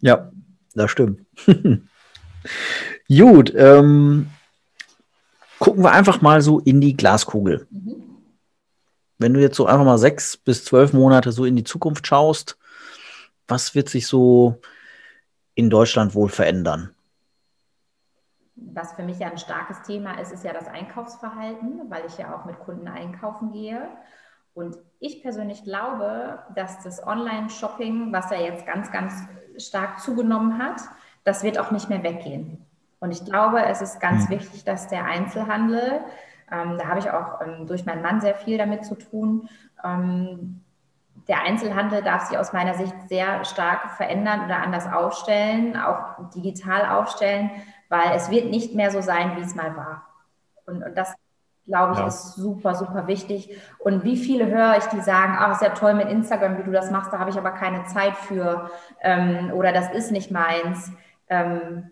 Ja, 0.02 0.32
das 0.74 0.92
stimmt. 0.92 1.22
Gut, 3.08 3.54
ähm, 3.56 4.28
gucken 5.60 5.84
wir 5.84 5.92
einfach 5.92 6.22
mal 6.22 6.42
so 6.42 6.60
in 6.60 6.82
die 6.82 6.96
Glaskugel. 6.96 7.68
Mhm. 7.70 8.04
Wenn 9.18 9.34
du 9.34 9.42
jetzt 9.42 9.56
so 9.56 9.66
einfach 9.66 9.86
mal 9.86 9.98
sechs 9.98 10.38
bis 10.38 10.66
zwölf 10.66 10.94
Monate 10.94 11.32
so 11.32 11.46
in 11.46 11.56
die 11.56 11.64
Zukunft 11.64 12.06
schaust, 12.08 12.58
was 13.48 13.76
wird 13.76 13.90
sich 13.90 14.08
so 14.08 14.60
in 15.54 15.70
Deutschland 15.70 16.16
wohl 16.16 16.30
verändern? 16.30 16.95
Was 18.56 18.94
für 18.94 19.04
mich 19.04 19.20
ja 19.20 19.30
ein 19.30 19.38
starkes 19.38 19.82
Thema 19.82 20.20
ist, 20.20 20.32
ist 20.32 20.44
ja 20.44 20.54
das 20.54 20.68
Einkaufsverhalten, 20.68 21.90
weil 21.90 22.06
ich 22.06 22.18
ja 22.18 22.36
auch 22.36 22.46
mit 22.46 22.60
Kunden 22.60 22.88
einkaufen 22.88 23.52
gehe. 23.52 23.90
Und 24.54 24.78
ich 25.00 25.22
persönlich 25.22 25.64
glaube, 25.64 26.40
dass 26.56 26.82
das 26.82 27.06
Online-Shopping, 27.06 28.14
was 28.14 28.32
ja 28.32 28.40
jetzt 28.40 28.66
ganz, 28.66 28.92
ganz 28.92 29.14
stark 29.58 30.00
zugenommen 30.00 30.58
hat, 30.58 30.82
das 31.26 31.44
wird 31.44 31.60
auch 31.60 31.72
nicht 31.72 31.90
mehr 31.90 32.04
weggehen. 32.04 32.66
Und 33.00 33.12
ich 33.12 33.26
glaube, 33.26 33.64
es 33.66 33.82
ist 33.82 34.00
ganz 34.00 34.26
mhm. 34.26 34.36
wichtig, 34.36 34.64
dass 34.64 34.88
der 34.88 35.06
Einzelhandel, 35.06 36.02
ähm, 36.52 36.78
da 36.78 36.88
habe 36.88 37.00
ich 37.00 37.12
auch 37.12 37.42
ähm, 37.42 37.68
durch 37.68 37.86
meinen 37.86 38.02
Mann 38.02 38.22
sehr 38.22 38.36
viel 38.36 38.58
damit 38.58 38.86
zu 38.86 38.96
tun, 38.96 39.50
ähm, 39.84 40.62
der 41.28 41.42
Einzelhandel 41.42 42.04
darf 42.04 42.28
sich 42.28 42.38
aus 42.38 42.54
meiner 42.54 42.76
Sicht 42.76 42.94
sehr 43.08 43.44
stark 43.46 43.92
verändern 43.92 44.46
oder 44.46 44.58
anders 44.58 44.86
aufstellen, 44.92 45.76
auch 45.76 46.30
digital 46.36 46.86
aufstellen, 46.86 47.50
weil 47.96 48.16
es 48.16 48.30
wird 48.30 48.50
nicht 48.50 48.76
mehr 48.76 48.92
so 48.92 49.02
sein, 49.02 49.38
wie 49.38 49.42
es 49.42 49.56
mal 49.56 49.76
war. 49.76 50.08
Und, 50.66 50.84
und 50.84 50.98
das, 50.98 51.14
glaube 51.66 51.94
ich, 51.94 52.00
ja. 52.00 52.08
ist 52.08 52.36
super, 52.36 52.76
super 52.76 53.08
wichtig. 53.08 53.58
Und 53.80 54.04
wie 54.04 54.18
viele 54.18 54.48
höre 54.48 54.78
ich, 54.78 54.86
die 54.86 55.02
sagen, 55.02 55.36
ach, 55.38 55.54
ist 55.54 55.62
ja 55.62 55.70
toll 55.70 55.94
mit 55.94 56.10
Instagram, 56.10 56.58
wie 56.58 56.64
du 56.64 56.72
das 56.72 56.92
machst, 56.92 57.14
da 57.14 57.20
habe 57.20 57.30
ich 57.30 57.38
aber 57.38 57.52
keine 57.52 57.86
Zeit 57.86 58.16
für 58.18 58.70
ähm, 59.02 59.52
oder 59.54 59.72
das 59.72 59.92
ist 59.94 60.12
nicht 60.12 60.32
meins. 60.32 60.92
Ähm, 61.30 61.92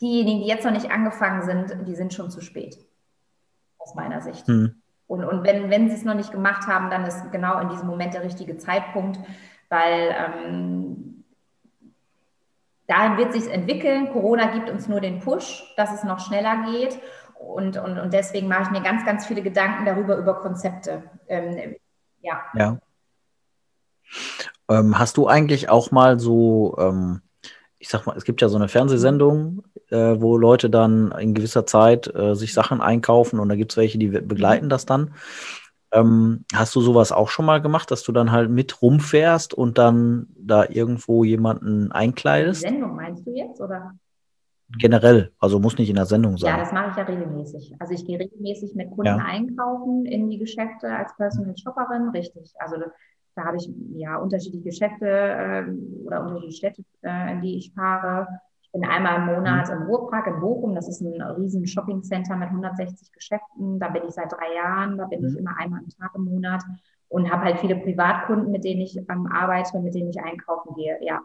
diejenigen, 0.00 0.40
die 0.40 0.48
jetzt 0.48 0.64
noch 0.64 0.72
nicht 0.72 0.90
angefangen 0.90 1.42
sind, 1.42 1.86
die 1.86 1.94
sind 1.94 2.12
schon 2.14 2.30
zu 2.30 2.40
spät, 2.40 2.78
aus 3.78 3.94
meiner 3.94 4.20
Sicht. 4.20 4.46
Hm. 4.46 4.74
Und, 5.06 5.24
und 5.24 5.44
wenn, 5.44 5.70
wenn 5.70 5.88
sie 5.88 5.96
es 5.96 6.04
noch 6.04 6.14
nicht 6.14 6.32
gemacht 6.32 6.66
haben, 6.68 6.90
dann 6.90 7.04
ist 7.04 7.32
genau 7.32 7.58
in 7.60 7.68
diesem 7.68 7.88
Moment 7.88 8.14
der 8.14 8.22
richtige 8.22 8.56
Zeitpunkt, 8.58 9.18
weil 9.68 10.14
ähm, 10.16 11.19
dahin 12.90 13.16
wird 13.16 13.32
sich 13.32 13.50
entwickeln. 13.50 14.12
Corona 14.12 14.46
gibt 14.46 14.68
uns 14.68 14.88
nur 14.88 15.00
den 15.00 15.20
Push, 15.20 15.72
dass 15.76 15.94
es 15.94 16.04
noch 16.04 16.20
schneller 16.20 16.64
geht. 16.70 16.98
Und, 17.38 17.78
und, 17.78 17.98
und 17.98 18.12
deswegen 18.12 18.48
mache 18.48 18.64
ich 18.64 18.70
mir 18.70 18.82
ganz, 18.82 19.04
ganz 19.06 19.26
viele 19.26 19.42
Gedanken 19.42 19.86
darüber, 19.86 20.16
über 20.16 20.34
Konzepte. 20.34 21.04
Ähm, 21.28 21.76
ja. 22.20 22.40
ja. 22.54 22.78
Ähm, 24.68 24.98
hast 24.98 25.16
du 25.16 25.26
eigentlich 25.26 25.70
auch 25.70 25.90
mal 25.90 26.18
so 26.18 26.76
ähm, 26.78 27.22
ich 27.80 27.88
sag 27.88 28.06
mal, 28.06 28.14
es 28.16 28.24
gibt 28.24 28.42
ja 28.42 28.48
so 28.50 28.56
eine 28.56 28.68
Fernsehsendung, 28.68 29.62
äh, 29.88 30.20
wo 30.20 30.36
Leute 30.36 30.68
dann 30.68 31.12
in 31.12 31.32
gewisser 31.32 31.64
Zeit 31.64 32.14
äh, 32.14 32.34
sich 32.34 32.52
Sachen 32.52 32.82
einkaufen 32.82 33.40
und 33.40 33.48
da 33.48 33.56
gibt 33.56 33.72
es 33.72 33.78
welche, 33.78 33.98
die 33.98 34.08
begleiten 34.08 34.68
das 34.68 34.84
dann. 34.84 35.14
Ähm, 35.92 36.44
hast 36.54 36.74
du 36.76 36.80
sowas 36.80 37.10
auch 37.10 37.28
schon 37.28 37.46
mal 37.46 37.60
gemacht, 37.60 37.90
dass 37.90 38.02
du 38.02 38.12
dann 38.12 38.30
halt 38.30 38.50
mit 38.50 38.80
rumfährst 38.80 39.54
und 39.54 39.78
dann 39.78 40.28
da 40.36 40.64
irgendwo 40.68 41.24
jemanden 41.24 41.90
einkleidest? 41.90 42.62
Die 42.62 42.68
Sendung 42.68 42.94
meinst 42.94 43.26
du 43.26 43.32
jetzt, 43.34 43.60
oder? 43.60 43.92
Generell, 44.78 45.32
also 45.40 45.58
muss 45.58 45.78
nicht 45.78 45.90
in 45.90 45.96
der 45.96 46.06
Sendung 46.06 46.38
sein. 46.38 46.50
Ja, 46.50 46.58
das 46.58 46.72
mache 46.72 46.90
ich 46.90 46.96
ja 46.96 47.02
regelmäßig. 47.02 47.74
Also 47.80 47.92
ich 47.92 48.06
gehe 48.06 48.20
regelmäßig 48.20 48.76
mit 48.76 48.90
Kunden 48.90 49.06
ja. 49.06 49.16
einkaufen 49.16 50.06
in 50.06 50.30
die 50.30 50.38
Geschäfte 50.38 50.94
als 50.94 51.16
Personal 51.16 51.56
Shopperin, 51.56 52.10
richtig. 52.10 52.52
Also 52.60 52.76
da 53.34 53.44
habe 53.44 53.56
ich 53.56 53.68
ja 53.94 54.16
unterschiedliche 54.16 54.64
Geschäfte 54.64 55.06
äh, 55.06 55.64
oder 56.04 56.20
unterschiedliche 56.20 56.56
Städte, 56.56 56.84
äh, 57.02 57.32
in 57.32 57.40
die 57.40 57.56
ich 57.56 57.72
fahre. 57.74 58.28
Ich 58.72 58.80
bin 58.80 58.88
einmal 58.88 59.16
im 59.16 59.34
Monat 59.34 59.68
mhm. 59.68 59.82
im 59.82 59.82
Ruhrpark 59.88 60.28
in 60.28 60.40
Bochum. 60.40 60.74
Das 60.74 60.88
ist 60.88 61.00
ein 61.00 61.20
riesen 61.20 61.66
Shopping-Center 61.66 62.36
mit 62.36 62.50
160 62.50 63.12
Geschäften. 63.12 63.80
Da 63.80 63.88
bin 63.88 64.04
ich 64.06 64.14
seit 64.14 64.30
drei 64.30 64.54
Jahren. 64.54 64.96
Da 64.96 65.06
bin 65.06 65.22
mhm. 65.22 65.28
ich 65.28 65.38
immer 65.38 65.56
einmal 65.58 65.80
am 65.80 65.88
Tag 65.88 66.12
im 66.14 66.24
Monat 66.24 66.62
und 67.08 67.30
habe 67.30 67.44
halt 67.44 67.58
viele 67.58 67.76
Privatkunden, 67.76 68.52
mit 68.52 68.64
denen 68.64 68.80
ich 68.80 68.96
ähm, 68.96 69.26
arbeite, 69.26 69.80
mit 69.80 69.94
denen 69.94 70.10
ich 70.10 70.20
einkaufen 70.20 70.74
gehe. 70.76 70.98
Ja. 71.02 71.20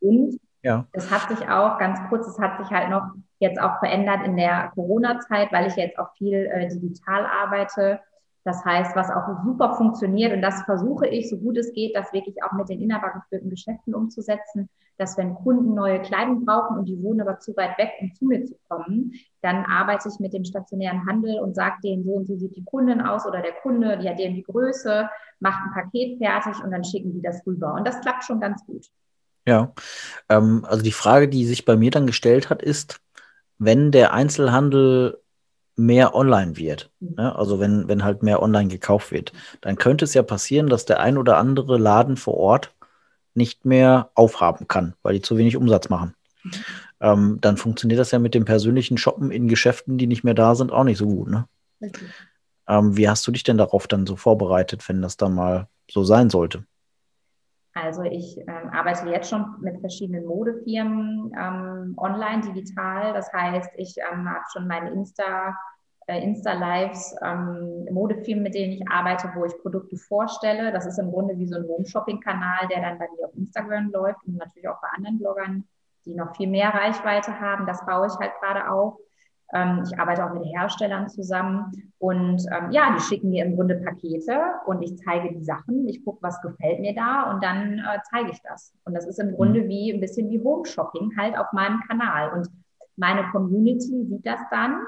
Und 0.00 0.40
ja. 0.62 0.86
es 0.92 1.10
hat 1.10 1.28
sich 1.28 1.48
auch 1.48 1.78
ganz 1.78 2.00
kurz, 2.08 2.26
es 2.26 2.38
hat 2.38 2.58
sich 2.58 2.70
halt 2.76 2.90
noch 2.90 3.12
jetzt 3.38 3.60
auch 3.60 3.78
verändert 3.78 4.26
in 4.26 4.36
der 4.36 4.72
Corona-Zeit, 4.74 5.52
weil 5.52 5.68
ich 5.68 5.76
jetzt 5.76 5.98
auch 6.00 6.12
viel 6.16 6.46
äh, 6.46 6.68
digital 6.68 7.24
arbeite 7.26 8.00
das 8.48 8.64
heißt, 8.64 8.96
was 8.96 9.10
auch 9.10 9.44
super 9.44 9.74
funktioniert, 9.76 10.32
und 10.32 10.40
das 10.40 10.62
versuche 10.62 11.06
ich, 11.06 11.28
so 11.28 11.36
gut 11.36 11.58
es 11.58 11.70
geht, 11.74 11.94
das 11.94 12.14
wirklich 12.14 12.42
auch 12.42 12.52
mit 12.52 12.70
den 12.70 12.80
inhabergeführten 12.80 13.50
Geschäften 13.50 13.94
umzusetzen, 13.94 14.70
dass 14.98 15.16
wenn 15.16 15.34
Kunden 15.34 15.74
neue 15.74 16.02
Kleidung 16.02 16.44
brauchen 16.44 16.76
und 16.76 16.86
die 16.86 17.00
wohnen 17.02 17.20
aber 17.20 17.38
zu 17.38 17.56
weit 17.56 17.78
weg, 17.78 17.92
um 18.00 18.12
zu 18.14 18.26
mir 18.26 18.44
zu 18.44 18.56
kommen, 18.68 19.12
dann 19.40 19.64
arbeite 19.64 20.08
ich 20.08 20.18
mit 20.18 20.32
dem 20.32 20.44
stationären 20.44 21.06
Handel 21.06 21.38
und 21.40 21.54
sage 21.54 21.76
denen, 21.82 22.04
so 22.04 22.10
und 22.10 22.26
so 22.26 22.36
sieht 22.36 22.56
die 22.56 22.64
Kundin 22.64 23.00
aus 23.00 23.24
oder 23.26 23.40
der 23.40 23.52
Kunde, 23.62 23.98
die 23.98 24.08
hat 24.08 24.18
denen 24.18 24.34
die 24.34 24.42
Größe, 24.42 25.08
macht 25.40 25.60
ein 25.64 25.72
Paket 25.72 26.18
fertig 26.18 26.62
und 26.62 26.72
dann 26.72 26.84
schicken 26.84 27.12
die 27.12 27.22
das 27.22 27.46
rüber. 27.46 27.74
Und 27.74 27.86
das 27.86 28.00
klappt 28.00 28.24
schon 28.24 28.40
ganz 28.40 28.64
gut. 28.66 28.86
Ja, 29.46 29.72
ähm, 30.28 30.66
also 30.68 30.82
die 30.82 30.92
Frage, 30.92 31.28
die 31.28 31.46
sich 31.46 31.64
bei 31.64 31.76
mir 31.76 31.90
dann 31.90 32.06
gestellt 32.06 32.50
hat, 32.50 32.60
ist, 32.60 33.00
wenn 33.58 33.92
der 33.92 34.12
Einzelhandel 34.12 35.22
mehr 35.76 36.14
online 36.14 36.56
wird, 36.56 36.90
mhm. 36.98 37.14
ne? 37.16 37.36
also 37.36 37.60
wenn, 37.60 37.88
wenn 37.88 38.04
halt 38.04 38.22
mehr 38.22 38.42
online 38.42 38.68
gekauft 38.68 39.12
wird, 39.12 39.32
dann 39.60 39.76
könnte 39.76 40.04
es 40.04 40.14
ja 40.14 40.22
passieren, 40.22 40.66
dass 40.66 40.84
der 40.84 41.00
ein 41.00 41.16
oder 41.16 41.38
andere 41.38 41.78
Laden 41.78 42.16
vor 42.16 42.34
Ort 42.34 42.74
nicht 43.38 43.64
mehr 43.64 44.10
aufhaben 44.14 44.68
kann, 44.68 44.94
weil 45.02 45.14
die 45.14 45.22
zu 45.22 45.38
wenig 45.38 45.56
Umsatz 45.56 45.88
machen. 45.88 46.14
Mhm. 46.42 46.50
Ähm, 47.00 47.38
dann 47.40 47.56
funktioniert 47.56 47.98
das 47.98 48.10
ja 48.10 48.18
mit 48.18 48.34
dem 48.34 48.44
persönlichen 48.44 48.98
Shoppen 48.98 49.30
in 49.30 49.48
Geschäften, 49.48 49.96
die 49.96 50.06
nicht 50.06 50.24
mehr 50.24 50.34
da 50.34 50.54
sind, 50.54 50.72
auch 50.72 50.84
nicht 50.84 50.98
so 50.98 51.06
gut. 51.06 51.28
Ne? 51.28 51.46
Okay. 51.80 52.06
Ähm, 52.68 52.96
wie 52.96 53.08
hast 53.08 53.26
du 53.26 53.32
dich 53.32 53.44
denn 53.44 53.56
darauf 53.56 53.86
dann 53.86 54.06
so 54.06 54.16
vorbereitet, 54.16 54.86
wenn 54.88 55.00
das 55.00 55.16
dann 55.16 55.34
mal 55.34 55.68
so 55.90 56.04
sein 56.04 56.28
sollte? 56.28 56.64
Also 57.72 58.02
ich 58.02 58.36
ähm, 58.38 58.70
arbeite 58.72 59.08
jetzt 59.08 59.30
schon 59.30 59.44
mit 59.60 59.78
verschiedenen 59.80 60.26
Modefirmen 60.26 61.32
ähm, 61.38 61.94
online, 61.96 62.42
digital. 62.42 63.12
Das 63.12 63.32
heißt, 63.32 63.70
ich 63.76 63.96
ähm, 63.98 64.28
habe 64.28 64.44
schon 64.52 64.66
meine 64.66 64.90
Insta, 64.90 65.56
Insta-Lives, 66.16 67.16
ähm, 67.22 67.86
Modefirmen, 67.90 68.42
mit 68.42 68.54
denen 68.54 68.72
ich 68.72 68.90
arbeite, 68.90 69.30
wo 69.34 69.44
ich 69.44 69.56
Produkte 69.60 69.96
vorstelle. 69.96 70.72
Das 70.72 70.86
ist 70.86 70.98
im 70.98 71.10
Grunde 71.10 71.38
wie 71.38 71.46
so 71.46 71.56
ein 71.56 71.68
Home-Shopping-Kanal, 71.68 72.68
der 72.70 72.80
dann 72.80 72.98
bei 72.98 73.06
mir 73.16 73.26
auf 73.26 73.36
Instagram 73.36 73.90
läuft 73.90 74.24
und 74.26 74.36
natürlich 74.36 74.68
auch 74.68 74.80
bei 74.80 74.88
anderen 74.96 75.18
Bloggern, 75.18 75.64
die 76.06 76.14
noch 76.14 76.34
viel 76.34 76.48
mehr 76.48 76.70
Reichweite 76.70 77.38
haben. 77.38 77.66
Das 77.66 77.84
baue 77.84 78.06
ich 78.06 78.14
halt 78.18 78.32
gerade 78.40 78.70
auf. 78.70 78.96
Ähm, 79.52 79.82
ich 79.84 79.98
arbeite 79.98 80.24
auch 80.24 80.34
mit 80.34 80.44
Herstellern 80.44 81.08
zusammen 81.08 81.92
und 81.98 82.42
ähm, 82.52 82.70
ja, 82.70 82.94
die 82.94 83.02
schicken 83.02 83.30
mir 83.30 83.44
im 83.44 83.56
Grunde 83.56 83.76
Pakete 83.76 84.38
und 84.66 84.82
ich 84.82 84.96
zeige 84.98 85.32
die 85.32 85.42
Sachen. 85.42 85.88
Ich 85.88 86.04
gucke, 86.04 86.22
was 86.22 86.40
gefällt 86.42 86.80
mir 86.80 86.94
da 86.94 87.30
und 87.30 87.42
dann 87.42 87.78
äh, 87.78 87.98
zeige 88.10 88.30
ich 88.30 88.40
das. 88.42 88.74
Und 88.84 88.94
das 88.94 89.06
ist 89.06 89.18
im 89.18 89.34
Grunde 89.34 89.62
mhm. 89.62 89.68
wie 89.68 89.92
ein 89.92 90.00
bisschen 90.00 90.28
wie 90.28 90.42
Home 90.42 90.66
Shopping 90.66 91.12
halt 91.18 91.36
auf 91.38 91.52
meinem 91.52 91.80
Kanal. 91.88 92.32
Und 92.32 92.48
meine 92.96 93.30
Community 93.30 94.04
sieht 94.06 94.26
das 94.26 94.40
dann 94.50 94.80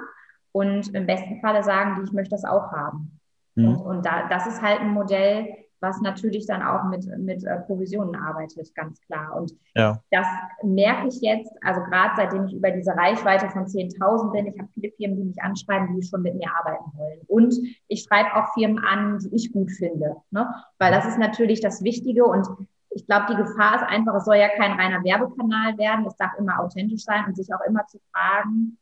und 0.52 0.95
im 0.95 1.07
besten 1.07 1.40
Falle 1.40 1.62
sagen 1.62 1.97
die, 1.97 2.04
ich 2.04 2.12
möchte 2.12 2.30
das 2.30 2.45
auch 2.45 2.73
haben. 2.73 3.19
Mhm. 3.54 3.69
Und, 3.69 3.76
und 3.80 4.07
da, 4.07 4.28
das 4.28 4.47
ist 4.47 4.62
halt 4.62 4.80
ein 4.80 4.92
Modell, 4.92 5.47
was 5.80 6.00
natürlich 6.02 6.47
dann 6.47 6.62
auch 6.62 6.85
mit, 6.85 7.07
mit 7.19 7.42
äh, 7.45 7.57
Provisionen 7.61 8.14
arbeitet, 8.14 8.75
ganz 8.75 9.00
klar. 9.00 9.35
Und 9.37 9.52
ja. 9.75 9.99
das 10.11 10.26
merke 10.62 11.09
ich 11.09 11.21
jetzt, 11.23 11.50
also 11.64 11.80
gerade 11.83 12.12
seitdem 12.16 12.47
ich 12.47 12.54
über 12.54 12.71
diese 12.71 12.95
Reichweite 12.95 13.49
von 13.49 13.64
10.000 13.64 14.33
bin, 14.33 14.47
ich 14.47 14.59
habe 14.59 14.69
viele 14.75 14.92
Firmen, 14.92 15.16
die 15.16 15.25
mich 15.25 15.42
anschreiben, 15.42 15.95
die 15.97 16.07
schon 16.07 16.23
mit 16.23 16.35
mir 16.35 16.49
arbeiten 16.54 16.85
wollen. 16.97 17.21
Und 17.26 17.54
ich 17.88 18.02
schreibe 18.02 18.35
auch 18.35 18.52
Firmen 18.52 18.78
an, 18.78 19.19
die 19.21 19.35
ich 19.35 19.52
gut 19.52 19.71
finde, 19.73 20.16
ne? 20.30 20.54
weil 20.78 20.92
das 20.92 21.07
ist 21.07 21.19
natürlich 21.19 21.61
das 21.61 21.83
Wichtige 21.83 22.25
und 22.25 22.47
ich 22.90 23.07
glaube, 23.07 23.26
die 23.30 23.37
Gefahr 23.37 23.76
ist 23.76 23.88
einfach, 23.88 24.14
es 24.16 24.25
soll 24.25 24.37
ja 24.37 24.49
kein 24.49 24.73
reiner 24.73 25.02
Werbekanal 25.04 25.78
werden, 25.78 26.07
es 26.07 26.16
darf 26.16 26.33
immer 26.38 26.61
authentisch 26.61 27.04
sein 27.04 27.25
und 27.25 27.37
sich 27.37 27.54
auch 27.54 27.61
immer 27.66 27.87
zu 27.87 28.00
fragen, 28.12 28.78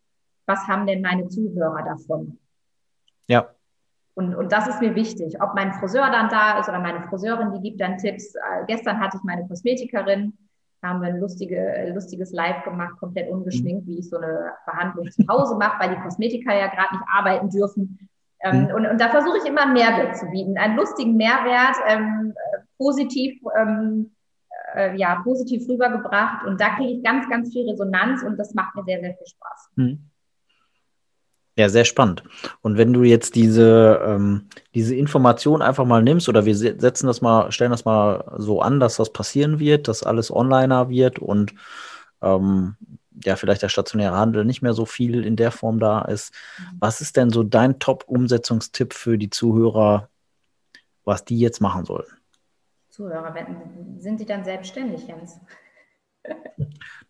was 0.49 0.67
haben 0.67 0.87
denn 0.87 1.03
meine 1.03 1.29
Zuhörer 1.29 1.85
davon? 1.85 2.39
Ja, 3.29 3.51
und, 4.19 4.35
und 4.35 4.51
das 4.51 4.67
ist 4.67 4.81
mir 4.81 4.97
wichtig. 4.97 5.41
Ob 5.41 5.55
mein 5.55 5.73
Friseur 5.75 6.11
dann 6.11 6.29
da 6.29 6.59
ist 6.59 6.69
oder 6.69 6.81
meine 6.81 7.03
Friseurin, 7.03 7.53
die 7.53 7.61
gibt 7.61 7.81
dann 7.81 7.99
Tipps. 7.99 8.35
Äh, 8.35 8.65
gestern 8.67 8.99
hatte 8.99 9.17
ich 9.17 9.23
meine 9.23 9.47
Kosmetikerin, 9.47 10.37
da 10.83 10.89
haben 10.89 11.03
wir 11.03 11.09
ein 11.11 11.21
lustige, 11.21 11.93
lustiges 11.95 12.33
Live 12.33 12.65
gemacht, 12.65 12.99
komplett 12.99 13.31
ungeschminkt, 13.31 13.87
wie 13.87 14.01
ich 14.01 14.09
so 14.09 14.17
eine 14.17 14.55
Behandlung 14.67 15.09
zu 15.13 15.25
Hause 15.29 15.55
mache, 15.55 15.79
weil 15.79 15.95
die 15.95 16.03
Kosmetiker 16.03 16.53
ja 16.53 16.67
gerade 16.67 16.97
nicht 16.97 17.05
arbeiten 17.07 17.49
dürfen. 17.49 18.09
Ähm, 18.41 18.63
mhm. 18.63 18.75
und, 18.75 18.87
und 18.87 19.01
da 19.01 19.09
versuche 19.09 19.39
ich 19.39 19.47
immer 19.47 19.67
Mehrwert 19.73 20.17
zu 20.17 20.27
bieten, 20.27 20.59
einen 20.59 20.77
lustigen 20.77 21.17
Mehrwert, 21.17 21.77
ähm, 21.87 22.35
positiv, 22.77 23.41
ähm, 23.57 24.11
äh, 24.75 24.97
ja, 24.97 25.21
positiv 25.23 25.69
rübergebracht. 25.69 26.45
Und 26.45 26.61
da 26.61 26.75
kriege 26.75 26.95
ich 26.95 27.05
ganz, 27.05 27.29
ganz 27.31 27.53
viel 27.53 27.71
Resonanz 27.71 28.25
und 28.25 28.37
das 28.37 28.53
macht 28.55 28.75
mir 28.75 28.83
sehr, 28.83 28.99
sehr 28.99 29.15
viel 29.15 29.27
Spaß. 29.29 29.71
Mhm. 29.77 30.08
Ja, 31.59 31.69
sehr 31.69 31.85
spannend. 31.85 32.23
Und 32.63 32.79
wenn 32.79 32.93
du 32.93 33.03
jetzt 33.03 33.35
diese, 33.35 34.01
ähm, 34.07 34.49
diese 34.77 34.95
Information 34.95 35.61
einfach 35.61 35.85
mal 35.85 36.05
nimmst 36.05 36.29
oder 36.29 36.45
wir 36.45 36.55
setzen 36.55 37.09
das 37.09 37.21
mal, 37.21 37.51
stellen 37.51 37.73
das 37.73 37.85
mal 37.85 38.33
so 38.37 38.63
an, 38.63 38.79
dass 38.79 38.95
das 38.95 39.13
passieren 39.13 39.59
wird, 39.59 39.89
dass 39.89 40.05
alles 40.05 40.31
onliner 40.31 40.89
wird 40.89 41.19
und 41.19 41.53
ähm, 42.23 42.77
ja, 43.25 43.35
vielleicht 43.35 43.63
der 43.63 43.71
stationäre 43.71 44.15
Handel 44.15 44.45
nicht 44.45 44.63
mehr 44.63 44.73
so 44.73 44.87
viel 44.87 45.25
in 45.25 45.35
der 45.35 45.51
Form 45.51 45.81
da 45.81 46.03
ist. 46.03 46.33
Mhm. 46.33 46.77
Was 46.79 47.01
ist 47.01 47.17
denn 47.17 47.31
so 47.31 47.43
dein 47.43 47.81
Top-Umsetzungstipp 47.81 48.95
für 48.95 49.19
die 49.19 49.31
Zuhörer, 49.31 50.09
was 51.05 51.25
die 51.25 51.41
jetzt 51.41 51.61
machen 51.61 51.85
sollen? 51.85 52.07
Zuhörer, 52.89 53.35
sind 53.97 54.21
die 54.21 54.27
dann 54.27 54.45
selbstständig, 54.45 55.09
Jens? 55.09 55.41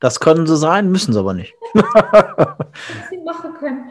Das 0.00 0.20
können 0.20 0.46
sie 0.46 0.56
sein, 0.56 0.90
müssen 0.90 1.12
sie 1.12 1.18
aber 1.18 1.34
nicht. 1.34 1.52
Was 1.74 3.10
sie 3.10 3.18
machen 3.18 3.54
können. 3.54 3.90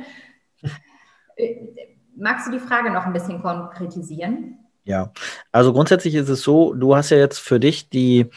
Magst 2.15 2.47
du 2.47 2.51
die 2.51 2.59
Frage 2.59 2.91
noch 2.91 3.05
ein 3.05 3.13
bisschen 3.13 3.41
konkretisieren? 3.41 4.57
Ja, 4.83 5.11
also 5.51 5.73
grundsätzlich 5.73 6.15
ist 6.15 6.29
es 6.29 6.41
so, 6.41 6.73
du 6.73 6.95
hast 6.95 7.09
ja 7.09 7.17
jetzt 7.17 7.39
für 7.39 7.59
dich 7.59 7.89
die, 7.89 8.27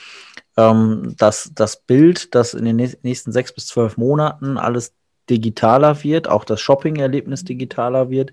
ähm, 0.56 1.14
das, 1.16 1.52
das 1.54 1.80
Bild, 1.82 2.34
dass 2.34 2.54
in 2.54 2.64
den 2.64 2.76
nächsten 2.76 3.32
sechs 3.32 3.52
bis 3.54 3.68
zwölf 3.68 3.96
Monaten 3.96 4.58
alles 4.58 4.92
digitaler 5.30 6.02
wird, 6.02 6.28
auch 6.28 6.44
das 6.44 6.60
Shopping-Erlebnis 6.60 7.44
digitaler 7.44 8.10
wird. 8.10 8.32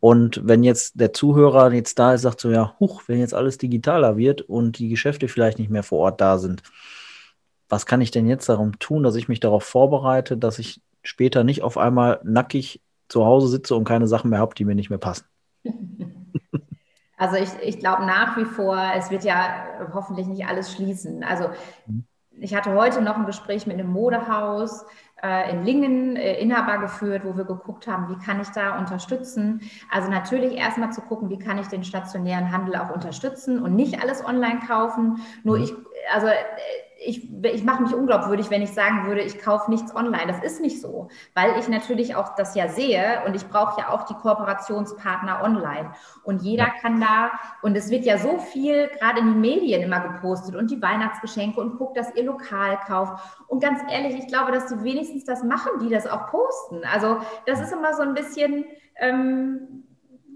Und 0.00 0.42
wenn 0.44 0.62
jetzt 0.62 1.00
der 1.00 1.14
Zuhörer 1.14 1.72
jetzt 1.72 1.98
da 1.98 2.12
ist, 2.12 2.22
sagt 2.22 2.40
so, 2.40 2.50
ja, 2.50 2.76
huch, 2.78 3.04
wenn 3.06 3.18
jetzt 3.18 3.34
alles 3.34 3.56
digitaler 3.56 4.18
wird 4.18 4.42
und 4.42 4.78
die 4.78 4.90
Geschäfte 4.90 5.26
vielleicht 5.26 5.58
nicht 5.58 5.70
mehr 5.70 5.82
vor 5.82 6.00
Ort 6.00 6.20
da 6.20 6.36
sind, 6.36 6.62
was 7.68 7.86
kann 7.86 8.02
ich 8.02 8.10
denn 8.10 8.28
jetzt 8.28 8.48
darum 8.48 8.78
tun, 8.78 9.02
dass 9.02 9.16
ich 9.16 9.28
mich 9.28 9.40
darauf 9.40 9.64
vorbereite, 9.64 10.36
dass 10.36 10.58
ich 10.58 10.80
später 11.02 11.42
nicht 11.42 11.62
auf 11.62 11.78
einmal 11.78 12.20
nackig 12.22 12.80
zu 13.08 13.24
Hause 13.24 13.48
sitze 13.48 13.74
und 13.74 13.84
keine 13.84 14.06
Sachen 14.06 14.30
mehr 14.30 14.40
habe, 14.40 14.54
die 14.54 14.64
mir 14.64 14.74
nicht 14.74 14.90
mehr 14.90 14.98
passen. 14.98 15.26
Also 17.16 17.36
ich, 17.36 17.48
ich 17.62 17.78
glaube 17.78 18.04
nach 18.04 18.36
wie 18.36 18.44
vor, 18.44 18.78
es 18.94 19.10
wird 19.10 19.24
ja 19.24 19.64
hoffentlich 19.94 20.26
nicht 20.26 20.46
alles 20.46 20.72
schließen. 20.72 21.24
Also 21.24 21.48
mhm. 21.86 22.04
ich 22.32 22.54
hatte 22.54 22.74
heute 22.74 23.00
noch 23.00 23.16
ein 23.16 23.24
Gespräch 23.24 23.66
mit 23.66 23.78
einem 23.78 23.90
Modehaus 23.90 24.84
äh, 25.22 25.50
in 25.50 25.64
Lingen, 25.64 26.16
äh, 26.16 26.38
Inhaber 26.40 26.78
geführt, 26.78 27.22
wo 27.24 27.36
wir 27.36 27.44
geguckt 27.44 27.86
haben, 27.86 28.10
wie 28.10 28.22
kann 28.22 28.40
ich 28.40 28.48
da 28.48 28.78
unterstützen. 28.78 29.62
Also 29.90 30.10
natürlich 30.10 30.56
erstmal 30.56 30.92
zu 30.92 31.00
gucken, 31.00 31.30
wie 31.30 31.38
kann 31.38 31.58
ich 31.58 31.68
den 31.68 31.84
stationären 31.84 32.52
Handel 32.52 32.76
auch 32.76 32.90
unterstützen 32.90 33.62
und 33.62 33.74
nicht 33.74 34.02
alles 34.02 34.22
online 34.22 34.60
kaufen. 34.66 35.20
Nur 35.42 35.56
mhm. 35.56 35.64
ich, 35.64 35.72
also 36.12 36.26
äh, 36.26 36.34
ich, 37.06 37.32
ich 37.44 37.64
mache 37.64 37.82
mich 37.82 37.94
unglaubwürdig, 37.94 38.50
wenn 38.50 38.62
ich 38.62 38.72
sagen 38.72 39.06
würde, 39.06 39.22
ich 39.22 39.38
kaufe 39.38 39.70
nichts 39.70 39.94
online. 39.94 40.26
Das 40.26 40.42
ist 40.42 40.60
nicht 40.60 40.80
so, 40.80 41.08
weil 41.34 41.58
ich 41.58 41.68
natürlich 41.68 42.14
auch 42.14 42.34
das 42.34 42.54
ja 42.54 42.68
sehe 42.68 43.22
und 43.26 43.34
ich 43.34 43.46
brauche 43.48 43.80
ja 43.80 43.90
auch 43.90 44.04
die 44.04 44.14
Kooperationspartner 44.14 45.42
online. 45.42 45.92
Und 46.24 46.42
jeder 46.42 46.66
kann 46.82 47.00
da, 47.00 47.30
und 47.62 47.76
es 47.76 47.90
wird 47.90 48.04
ja 48.04 48.18
so 48.18 48.38
viel 48.38 48.88
gerade 48.88 49.20
in 49.20 49.26
den 49.26 49.40
Medien 49.40 49.82
immer 49.82 50.00
gepostet 50.00 50.56
und 50.56 50.70
die 50.70 50.82
Weihnachtsgeschenke 50.82 51.60
und 51.60 51.78
guckt, 51.78 51.96
dass 51.96 52.14
ihr 52.14 52.24
lokal 52.24 52.78
kauft. 52.86 53.22
Und 53.48 53.62
ganz 53.62 53.80
ehrlich, 53.90 54.16
ich 54.16 54.26
glaube, 54.26 54.52
dass 54.52 54.66
die 54.66 54.82
wenigstens 54.82 55.24
das 55.24 55.42
machen, 55.44 55.72
die 55.80 55.88
das 55.88 56.06
auch 56.06 56.28
posten. 56.30 56.82
Also 56.92 57.18
das 57.46 57.60
ist 57.60 57.72
immer 57.72 57.94
so 57.94 58.02
ein 58.02 58.14
bisschen... 58.14 58.64
Ähm, 58.96 59.82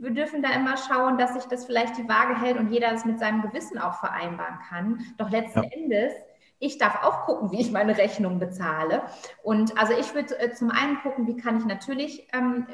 wir 0.03 0.13
dürfen 0.13 0.43
da 0.43 0.49
immer 0.55 0.79
schauen, 0.79 1.19
dass 1.19 1.35
sich 1.35 1.45
das 1.45 1.67
vielleicht 1.67 1.99
die 1.99 2.09
Waage 2.09 2.41
hält 2.41 2.57
und 2.57 2.71
jeder 2.71 2.91
es 2.91 3.05
mit 3.05 3.19
seinem 3.21 3.43
Gewissen 3.43 3.77
auch 3.77 4.01
vereinbaren 4.01 4.59
kann. 4.67 5.01
Doch 5.19 5.29
letzten 5.29 5.63
ja. 5.63 5.69
Endes 5.73 6.15
ich 6.61 6.79
darf 6.79 7.03
auch 7.03 7.25
gucken, 7.25 7.51
wie 7.51 7.61
ich 7.61 7.73
meine 7.73 7.96
Rechnung 7.96 8.38
bezahle. 8.38 9.03
Und 9.42 9.77
also 9.79 9.94
ich 9.99 10.14
würde 10.14 10.38
äh, 10.38 10.53
zum 10.53 10.70
einen 10.70 11.01
gucken, 11.01 11.27
wie 11.27 11.37
kann 11.37 11.59
ich 11.59 11.64
natürlich 11.64 12.29
ähm, 12.33 12.66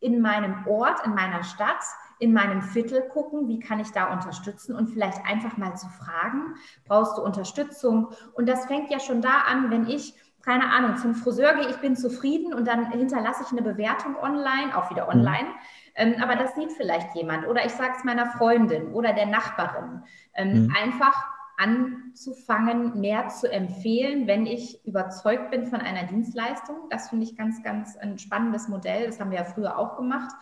in 0.00 0.20
meinem 0.20 0.66
Ort, 0.66 1.04
in 1.04 1.14
meiner 1.14 1.44
Stadt, 1.44 1.84
in 2.18 2.32
meinem 2.32 2.62
Viertel 2.62 3.02
gucken, 3.02 3.46
wie 3.46 3.60
kann 3.60 3.78
ich 3.78 3.92
da 3.92 4.12
unterstützen 4.12 4.74
und 4.74 4.88
vielleicht 4.88 5.24
einfach 5.24 5.56
mal 5.56 5.76
zu 5.76 5.86
fragen, 5.88 6.54
brauchst 6.86 7.16
du 7.16 7.22
Unterstützung? 7.22 8.08
Und 8.32 8.48
das 8.48 8.66
fängt 8.66 8.90
ja 8.90 8.98
schon 8.98 9.22
da 9.22 9.42
an, 9.46 9.70
wenn 9.70 9.88
ich 9.88 10.14
keine 10.42 10.70
Ahnung, 10.70 10.96
zum 10.96 11.14
Friseur 11.14 11.54
gehe, 11.54 11.68
ich 11.68 11.76
bin 11.76 11.94
zufrieden 11.94 12.54
und 12.54 12.66
dann 12.66 12.90
hinterlasse 12.90 13.42
ich 13.44 13.52
eine 13.52 13.60
Bewertung 13.60 14.16
online, 14.16 14.74
auch 14.74 14.88
wieder 14.90 15.04
mhm. 15.04 15.20
online. 15.20 15.48
Ähm, 15.94 16.14
aber 16.22 16.36
das 16.36 16.54
sieht 16.54 16.72
vielleicht 16.72 17.14
jemand 17.14 17.46
oder 17.46 17.66
ich 17.66 17.72
sage 17.72 17.92
es 17.98 18.04
meiner 18.04 18.30
Freundin 18.30 18.92
oder 18.92 19.12
der 19.12 19.26
Nachbarin. 19.26 20.04
Ähm, 20.34 20.64
mhm. 20.64 20.74
Einfach 20.80 21.26
anzufangen, 21.58 23.00
mehr 23.00 23.28
zu 23.28 23.50
empfehlen, 23.50 24.26
wenn 24.26 24.46
ich 24.46 24.84
überzeugt 24.86 25.50
bin 25.50 25.66
von 25.66 25.80
einer 25.80 26.04
Dienstleistung. 26.04 26.76
Das 26.88 27.10
finde 27.10 27.24
ich 27.24 27.36
ganz, 27.36 27.62
ganz 27.62 27.96
ein 27.96 28.18
spannendes 28.18 28.68
Modell. 28.68 29.06
Das 29.06 29.20
haben 29.20 29.30
wir 29.30 29.38
ja 29.38 29.44
früher 29.44 29.76
auch 29.76 29.96
gemacht. 29.96 30.34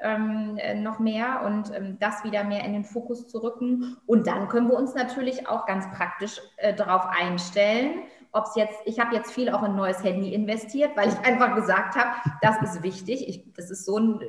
Ähm, 0.00 0.58
äh, 0.58 0.74
noch 0.74 0.98
mehr 0.98 1.42
und 1.46 1.72
ähm, 1.72 1.96
das 2.00 2.24
wieder 2.24 2.42
mehr 2.42 2.64
in 2.64 2.72
den 2.72 2.84
Fokus 2.84 3.28
zu 3.28 3.38
rücken. 3.38 3.96
Und 4.06 4.26
dann 4.26 4.48
können 4.48 4.68
wir 4.68 4.76
uns 4.76 4.94
natürlich 4.94 5.48
auch 5.48 5.66
ganz 5.66 5.88
praktisch 5.92 6.40
äh, 6.56 6.74
darauf 6.74 7.06
einstellen, 7.06 8.02
ob 8.34 8.46
es 8.46 8.56
jetzt, 8.56 8.78
ich 8.84 8.98
habe 8.98 9.14
jetzt 9.14 9.32
viel 9.32 9.48
auch 9.48 9.60
in 9.60 9.70
ein 9.70 9.76
neues 9.76 10.02
Handy 10.02 10.34
investiert, 10.34 10.96
weil 10.96 11.08
ich 11.08 11.18
einfach 11.20 11.54
gesagt 11.54 11.94
habe, 11.94 12.10
das 12.42 12.60
ist 12.62 12.82
wichtig. 12.82 13.28
Ich, 13.28 13.52
das 13.54 13.70
ist 13.70 13.84
so 13.84 13.96
ein, 13.96 14.20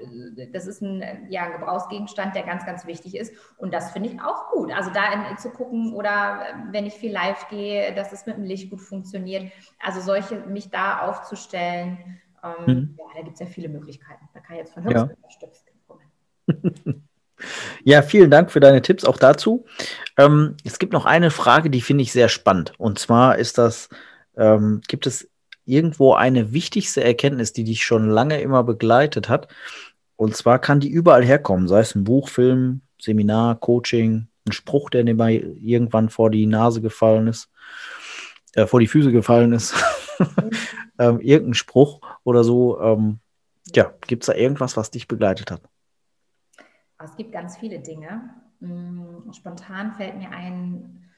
das 0.54 0.68
ist 0.68 0.82
ein, 0.82 1.28
ja, 1.30 1.44
ein 1.44 1.54
Gebrauchsgegenstand, 1.54 2.36
der 2.36 2.44
ganz, 2.44 2.66
ganz 2.68 2.86
wichtig 2.86 3.18
ist. 3.18 3.34
Und 3.58 3.74
das 3.74 3.92
finde 3.92 4.10
ich 4.10 4.22
auch 4.22 4.52
gut. 4.52 4.72
Also 4.72 4.92
da 4.92 5.12
in, 5.12 5.38
zu 5.40 5.50
gucken 5.50 5.94
oder 5.94 6.42
wenn 6.70 6.86
ich 6.86 6.94
viel 6.94 7.12
live 7.12 7.48
gehe, 7.50 7.96
dass 7.96 8.14
es 8.14 8.28
mit 8.28 8.38
dem 8.38 8.44
Licht 8.44 8.70
gut 8.70 8.82
funktioniert. 8.82 9.52
Also 9.80 10.02
solche, 10.02 10.36
mich 10.42 10.70
da 10.70 11.00
aufzustellen, 11.00 12.22
ähm, 12.44 12.66
mhm. 12.68 12.96
ja, 13.00 13.06
da 13.16 13.22
gibt 13.24 13.34
es 13.34 13.40
ja 13.40 13.48
viele 13.48 13.70
Möglichkeiten. 13.70 14.30
Da 14.36 14.40
kann 14.40 14.58
ich 14.58 14.60
jetzt 14.60 14.74
von 14.76 14.84
Höchst 14.84 15.42
ja. 15.42 15.50
kommen. 15.88 17.06
Ja, 17.84 18.02
vielen 18.02 18.32
Dank 18.32 18.52
für 18.52 18.60
deine 18.60 18.82
Tipps 18.82 19.06
auch 19.06 19.18
dazu. 19.18 19.66
Ähm, 20.18 20.56
es 20.64 20.80
gibt 20.80 20.94
noch 20.94 21.06
eine 21.06 21.32
Frage, 21.32 21.70
die 21.70 21.82
finde 21.82 22.04
ich 22.04 22.12
sehr 22.12 22.30
spannend. 22.30 22.74
Und 22.78 23.00
zwar 23.00 23.38
ist 23.38 23.58
das, 23.58 23.90
ähm, 24.38 24.82
gibt 24.88 25.08
es 25.08 25.30
irgendwo 25.66 26.14
eine 26.14 26.54
wichtigste 26.54 27.04
Erkenntnis, 27.04 27.54
die 27.54 27.64
dich 27.64 27.84
schon 27.84 28.10
lange 28.10 28.42
immer 28.42 28.64
begleitet 28.64 29.30
hat? 29.30 29.48
Und 30.16 30.36
zwar 30.36 30.60
kann 30.60 30.80
die 30.80 30.90
überall 30.90 31.26
herkommen, 31.26 31.68
sei 31.68 31.82
es 31.82 31.96
ein 31.96 32.04
Buch, 32.04 32.30
Film, 32.30 32.82
Seminar, 33.02 33.56
Coaching, 33.60 34.28
ein 34.48 34.52
Spruch, 34.52 34.90
der 34.90 35.04
dir 35.04 35.16
mal 35.16 35.32
irgendwann 35.32 36.10
vor 36.10 36.30
die 36.30 36.46
Nase 36.46 36.82
gefallen 36.82 37.28
ist, 37.28 37.50
äh, 38.54 38.66
vor 38.66 38.80
die 38.80 38.88
Füße 38.88 39.12
gefallen 39.12 39.52
ist, 39.54 39.74
ähm, 41.00 41.20
irgendein 41.20 41.56
Spruch 41.56 42.02
oder 42.24 42.44
so. 42.44 42.80
Ähm, 42.80 43.20
ja, 43.74 43.94
gibt 44.08 44.24
es 44.24 44.28
da 44.28 44.34
irgendwas, 44.34 44.78
was 44.78 44.92
dich 44.92 45.08
begleitet 45.08 45.52
hat? 45.52 45.62
Es 47.06 47.16
gibt 47.16 47.32
ganz 47.32 47.58
viele 47.58 47.80
Dinge. 47.80 48.30
Mm, 48.60 49.32
spontan 49.32 49.94
fällt 49.94 50.18
mir 50.18 50.32
ein, 50.32 51.10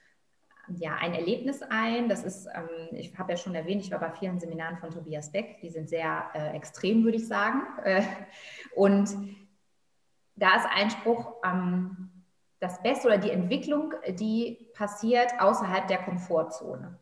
ja, 0.69 0.95
ein 0.95 1.13
Erlebnis 1.13 1.61
ein. 1.61 2.09
Das 2.09 2.23
ist, 2.23 2.47
ähm, 2.47 2.69
ich 2.91 3.17
habe 3.17 3.31
ja 3.31 3.37
schon 3.37 3.55
erwähnt, 3.55 3.81
ich 3.83 3.91
war 3.91 3.99
bei 3.99 4.11
vielen 4.11 4.39
Seminaren 4.39 4.77
von 4.77 4.91
Tobias 4.91 5.31
Beck. 5.31 5.59
Die 5.61 5.69
sind 5.69 5.89
sehr 5.89 6.29
äh, 6.33 6.55
extrem, 6.55 7.03
würde 7.03 7.17
ich 7.17 7.27
sagen. 7.27 7.61
Äh, 7.83 8.03
und 8.75 9.09
da 10.35 10.55
ist 10.55 10.67
ein 10.73 10.89
Spruch, 10.89 11.33
ähm, 11.43 12.11
das 12.59 12.81
Beste 12.81 13.07
oder 13.07 13.17
die 13.17 13.31
Entwicklung, 13.31 13.93
die 14.09 14.69
passiert 14.73 15.31
außerhalb 15.39 15.87
der 15.87 15.99
Komfortzone. 15.99 16.99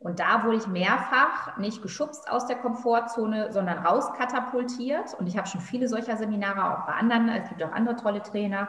Und 0.00 0.20
da 0.20 0.44
wurde 0.44 0.58
ich 0.58 0.66
mehrfach 0.68 1.56
nicht 1.56 1.82
geschubst 1.82 2.30
aus 2.30 2.46
der 2.46 2.56
Komfortzone, 2.56 3.52
sondern 3.52 3.78
rauskatapultiert. 3.78 5.14
Und 5.14 5.26
ich 5.26 5.36
habe 5.36 5.48
schon 5.48 5.60
viele 5.60 5.88
solcher 5.88 6.16
Seminare 6.16 6.72
auch 6.78 6.86
bei 6.86 6.92
anderen. 6.92 7.28
Es 7.28 7.48
gibt 7.48 7.62
auch 7.64 7.72
andere 7.72 7.96
tolle 7.96 8.22
Trainer. 8.22 8.68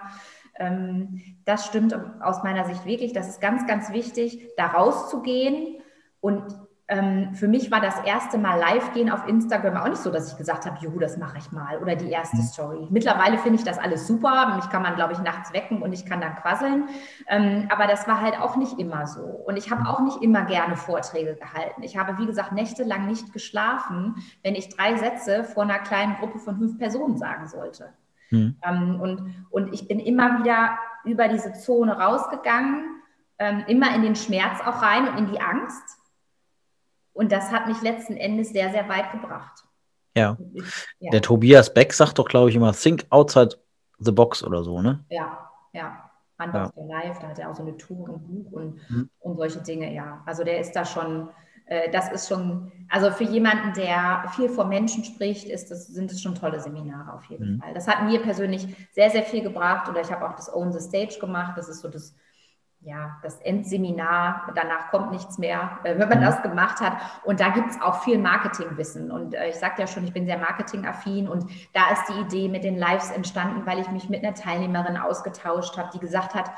Ähm, 0.55 1.21
das 1.45 1.67
stimmt 1.67 1.95
aus 2.21 2.43
meiner 2.43 2.65
Sicht 2.65 2.85
wirklich. 2.85 3.13
Das 3.13 3.29
ist 3.29 3.41
ganz, 3.41 3.67
ganz 3.67 3.91
wichtig, 3.93 4.49
da 4.57 4.67
rauszugehen 4.67 5.81
und 6.19 6.43
ähm, 6.89 7.36
für 7.36 7.47
mich 7.47 7.69
war 7.69 7.82
das 7.82 7.99
erste 8.04 8.39
Mal 8.39 8.60
live 8.60 8.93
gehen 8.93 9.12
auf 9.12 9.28
Instagram 9.28 9.78
auch 9.78 9.88
nicht 9.88 10.02
so, 10.02 10.10
dass 10.10 10.32
ich 10.32 10.38
gesagt 10.38 10.65
habe, 10.65 10.78
juhu, 10.82 10.97
das 10.97 11.17
mache 11.17 11.38
ich 11.38 11.52
mal 11.52 11.78
oder 11.78 11.95
die 11.95 12.10
erste 12.10 12.38
mhm. 12.38 12.41
Story. 12.41 12.88
Mittlerweile 12.89 13.38
finde 13.38 13.60
ich 13.60 13.63
das 13.63 13.78
alles 13.78 14.08
super. 14.08 14.56
Mich 14.56 14.67
kann 14.71 14.82
man, 14.82 14.95
glaube 14.95 15.13
ich, 15.13 15.19
nachts 15.19 15.54
wecken 15.54 15.84
und 15.84 15.93
ich 15.93 16.08
kann 16.08 16.19
dann 16.19 16.36
quasseln. 16.36 16.89
Ähm, 17.28 17.67
aber 17.69 17.86
das 17.86 18.08
war 18.08 18.21
halt 18.21 18.39
auch 18.39 18.56
nicht 18.56 18.80
immer 18.80 19.06
so. 19.06 19.21
Und 19.21 19.56
ich 19.56 19.69
habe 19.69 19.88
auch 19.88 19.99
nicht 19.99 20.23
immer 20.23 20.45
gerne 20.45 20.75
Vorträge 20.75 21.36
gehalten. 21.36 21.84
Ich 21.84 21.95
habe, 21.95 22.17
wie 22.17 22.25
gesagt, 22.25 22.54
nächtelang 22.54 23.06
nicht 23.06 23.34
geschlafen, 23.34 24.15
wenn 24.41 24.56
ich 24.56 24.69
drei 24.69 24.95
Sätze 24.97 25.43
vor 25.43 25.63
einer 25.63 25.78
kleinen 25.78 26.15
Gruppe 26.15 26.39
von 26.39 26.58
fünf 26.58 26.80
Personen 26.80 27.17
sagen 27.17 27.47
sollte. 27.47 27.93
Mhm. 28.32 28.56
Ähm, 28.63 28.99
und, 28.99 29.45
und 29.52 29.73
ich 29.75 29.88
bin 29.88 29.99
immer 29.99 30.39
wieder 30.39 30.80
über 31.04 31.28
diese 31.28 31.54
Zone 31.54 31.99
rausgegangen, 31.99 32.84
ähm, 33.38 33.63
immer 33.67 33.93
in 33.93 34.02
den 34.02 34.15
Schmerz 34.15 34.60
auch 34.65 34.82
rein 34.82 35.08
und 35.08 35.17
in 35.19 35.32
die 35.32 35.39
Angst 35.39 35.98
und 37.19 37.34
das 37.34 37.51
hat 37.51 37.67
mich 37.67 37.82
letzten 37.82 38.15
Endes 38.15 38.51
sehr, 38.51 38.71
sehr 38.71 38.88
weit 38.88 39.12
gebracht. 39.12 39.65
Ja. 40.15 40.38
Ja. 40.99 41.12
Der 41.12 41.21
Tobias 41.21 41.73
Beck 41.73 41.91
sagt 41.91 42.17
doch, 42.17 42.25
glaube 42.25 42.49
ich, 42.49 42.55
immer, 42.55 42.71
think 42.71 43.05
outside 43.10 43.58
the 43.97 44.13
box 44.13 44.41
oder 44.41 44.63
so, 44.63 44.82
ne? 44.82 45.03
Ja, 45.10 45.49
ja. 45.73 46.10
Unbox 46.41 46.71
ja. 46.77 46.84
Live, 46.86 47.19
da 47.19 47.27
hat 47.27 47.39
er 47.39 47.49
auch 47.49 47.55
so 47.55 47.63
eine 47.63 47.75
Tour 47.75 48.10
und 48.10 48.25
Buch 48.25 48.51
und, 48.53 48.89
mhm. 48.89 49.10
und 49.19 49.36
solche 49.36 49.60
Dinge, 49.60 49.93
ja. 49.93 50.23
Also 50.25 50.45
der 50.45 50.62
ist 50.62 50.71
da 50.71 50.86
schon, 50.86 51.27
äh, 51.65 51.91
das 51.91 52.10
ist 52.10 52.29
schon, 52.29 52.71
also 52.88 53.12
für 53.12 53.25
jemanden, 53.25 53.73
der 53.73 54.23
viel 54.34 54.47
vor 54.47 54.63
Menschen 54.63 55.03
spricht, 55.03 55.49
ist 55.49 55.71
das, 55.71 55.88
sind 55.88 56.10
es 56.13 56.21
schon 56.21 56.36
tolle 56.36 56.62
Seminare 56.62 57.12
auf 57.13 57.25
jeden 57.25 57.55
mhm. 57.55 57.60
Fall. 57.60 57.73
Das 57.73 57.89
hat 57.89 58.03
mir 58.03 58.21
persönlich 58.21 58.65
sehr, 58.93 59.10
sehr 59.10 59.23
viel 59.23 59.43
gebracht 59.43 59.89
oder 59.89 59.99
ich 59.99 60.10
habe 60.10 60.25
auch 60.25 60.38
das 60.38 60.53
Own 60.53 60.71
the 60.71 60.79
Stage 60.79 61.19
gemacht. 61.19 61.58
Das 61.58 61.67
ist 61.67 61.82
so 61.82 61.89
das 61.89 62.15
ja, 62.81 63.17
das 63.23 63.41
Endseminar, 63.41 64.51
danach 64.55 64.89
kommt 64.89 65.11
nichts 65.11 65.37
mehr, 65.37 65.79
äh, 65.83 65.99
wenn 65.99 66.07
man 66.07 66.19
mhm. 66.19 66.23
das 66.23 66.41
gemacht 66.41 66.79
hat. 66.79 66.93
Und 67.25 67.39
da 67.41 67.49
gibt 67.49 67.71
es 67.71 67.81
auch 67.81 68.03
viel 68.03 68.17
Marketingwissen. 68.17 69.11
Und 69.11 69.33
äh, 69.33 69.49
ich 69.49 69.55
sagte 69.55 69.81
ja 69.81 69.87
schon, 69.87 70.05
ich 70.05 70.13
bin 70.13 70.25
sehr 70.25 70.37
marketingaffin 70.37 71.27
und 71.27 71.45
da 71.73 71.91
ist 71.91 72.07
die 72.09 72.21
Idee 72.21 72.47
mit 72.47 72.63
den 72.63 72.77
Lives 72.77 73.11
entstanden, 73.11 73.65
weil 73.65 73.79
ich 73.79 73.89
mich 73.89 74.09
mit 74.09 74.23
einer 74.23 74.33
Teilnehmerin 74.33 74.97
ausgetauscht 74.97 75.77
habe, 75.77 75.89
die 75.93 75.99
gesagt 75.99 76.35
hat, 76.35 76.51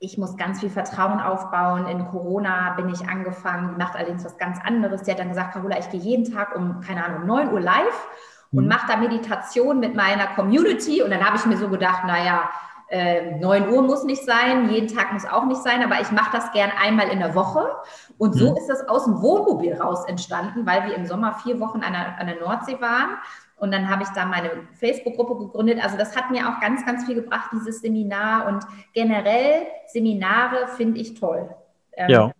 ich 0.00 0.16
muss 0.16 0.36
ganz 0.36 0.60
viel 0.60 0.70
Vertrauen 0.70 1.20
aufbauen. 1.20 1.88
In 1.88 2.06
Corona 2.06 2.74
bin 2.74 2.88
ich 2.88 3.08
angefangen, 3.08 3.70
die 3.70 3.82
macht 3.82 3.96
allerdings 3.96 4.24
was 4.24 4.38
ganz 4.38 4.60
anderes. 4.64 5.02
Die 5.02 5.10
hat 5.10 5.18
dann 5.18 5.30
gesagt, 5.30 5.54
Carola, 5.54 5.78
ich 5.80 5.90
gehe 5.90 6.00
jeden 6.00 6.32
Tag 6.32 6.54
um, 6.54 6.80
keine 6.80 7.04
Ahnung, 7.04 7.22
um 7.22 7.26
9 7.26 7.52
Uhr 7.52 7.60
live 7.60 8.08
und 8.52 8.62
mhm. 8.62 8.68
mache 8.68 8.86
da 8.86 8.96
Meditation 8.96 9.80
mit 9.80 9.96
meiner 9.96 10.28
Community. 10.28 11.02
Und 11.02 11.10
dann 11.10 11.26
habe 11.26 11.36
ich 11.36 11.44
mir 11.46 11.56
so 11.56 11.68
gedacht, 11.68 12.04
naja, 12.04 12.48
äh, 12.90 13.36
9 13.36 13.68
Uhr 13.68 13.82
muss 13.82 14.04
nicht 14.04 14.24
sein, 14.24 14.70
jeden 14.70 14.88
Tag 14.88 15.12
muss 15.12 15.26
auch 15.26 15.44
nicht 15.44 15.62
sein, 15.62 15.82
aber 15.82 16.00
ich 16.00 16.10
mache 16.10 16.30
das 16.32 16.50
gern 16.52 16.70
einmal 16.82 17.08
in 17.08 17.18
der 17.18 17.34
Woche. 17.34 17.68
Und 18.16 18.34
so 18.34 18.50
mhm. 18.50 18.56
ist 18.56 18.68
das 18.68 18.88
aus 18.88 19.04
dem 19.04 19.20
Wohnmobil 19.20 19.74
raus 19.74 20.04
entstanden, 20.06 20.66
weil 20.66 20.84
wir 20.86 20.94
im 20.94 21.06
Sommer 21.06 21.34
vier 21.34 21.60
Wochen 21.60 21.82
an 21.82 21.92
der, 21.92 22.18
an 22.18 22.26
der 22.26 22.40
Nordsee 22.40 22.80
waren. 22.80 23.18
Und 23.58 23.72
dann 23.72 23.90
habe 23.90 24.04
ich 24.04 24.08
da 24.10 24.24
meine 24.24 24.50
Facebook-Gruppe 24.74 25.46
gegründet. 25.46 25.82
Also 25.82 25.96
das 25.96 26.16
hat 26.16 26.30
mir 26.30 26.48
auch 26.48 26.60
ganz, 26.60 26.86
ganz 26.86 27.04
viel 27.04 27.16
gebracht, 27.16 27.50
dieses 27.52 27.80
Seminar. 27.80 28.46
Und 28.46 28.64
generell 28.94 29.66
Seminare 29.86 30.68
finde 30.76 31.00
ich 31.00 31.18
toll. 31.18 31.48
Ähm, 31.96 32.08
ja. 32.08 32.32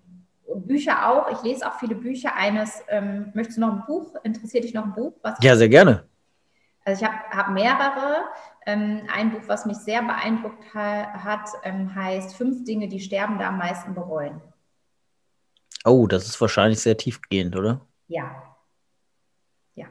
Bücher 0.54 1.08
auch. 1.08 1.30
Ich 1.32 1.42
lese 1.42 1.66
auch 1.66 1.74
viele 1.78 1.96
Bücher. 1.96 2.34
Eines, 2.37 2.82
ähm, 2.88 3.32
möchtest 3.34 3.58
du 3.58 3.62
noch 3.62 3.72
ein 3.72 3.84
Buch? 3.87 4.14
Interessiert 4.22 4.64
dich 4.64 4.74
noch 4.74 4.84
ein 4.84 4.94
Buch? 4.94 5.12
ja, 5.40 5.56
sehr 5.56 5.68
gerne. 5.68 6.04
Also 6.84 7.04
ich 7.04 7.11
habe 7.11 7.18
hab 7.37 7.50
mehrere. 7.50 8.24
Ähm, 8.68 9.00
ein 9.11 9.31
Buch, 9.31 9.40
was 9.46 9.64
mich 9.64 9.78
sehr 9.78 10.02
beeindruckt 10.02 10.74
ha 10.74 11.24
hat, 11.24 11.48
ähm, 11.62 11.94
heißt 11.94 12.37
Fünf 12.37 12.64
Dinge, 12.64 12.87
die 12.88 13.00
Sterbende 13.00 13.46
am 13.46 13.57
meisten 13.57 13.94
bereuen. 13.94 14.42
Oh, 15.87 16.07
das 16.07 16.26
ist 16.26 16.38
wahrscheinlich 16.38 16.78
sehr 16.78 16.98
tiefgehend, 16.98 17.57
oder? 17.57 17.81
Ja. 18.09 18.42
Ja. 19.74 19.87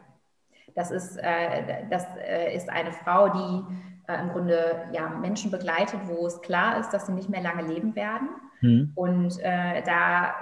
Das 0.76 0.92
ist, 0.92 1.18
äh, 1.18 1.88
das 1.90 2.06
äh, 2.18 2.56
ist 2.56 2.70
eine 2.70 2.92
Frau, 2.92 3.30
die 3.30 3.64
äh, 4.08 4.22
im 4.22 4.30
Grunde 4.30 4.88
ja, 4.92 5.10
Menschen 5.10 5.50
begleitet, 5.50 6.02
wo 6.06 6.28
es 6.28 6.40
klar 6.42 6.80
ist, 6.80 6.92
dass 6.92 7.08
sie 7.08 7.14
nicht 7.14 7.30
mehr 7.30 7.42
lange 7.42 7.64
leben 7.64 7.96
werden. 7.96 8.30
Hm. 8.60 8.92
Und 8.94 9.40
äh, 9.40 9.82
da 9.82 10.36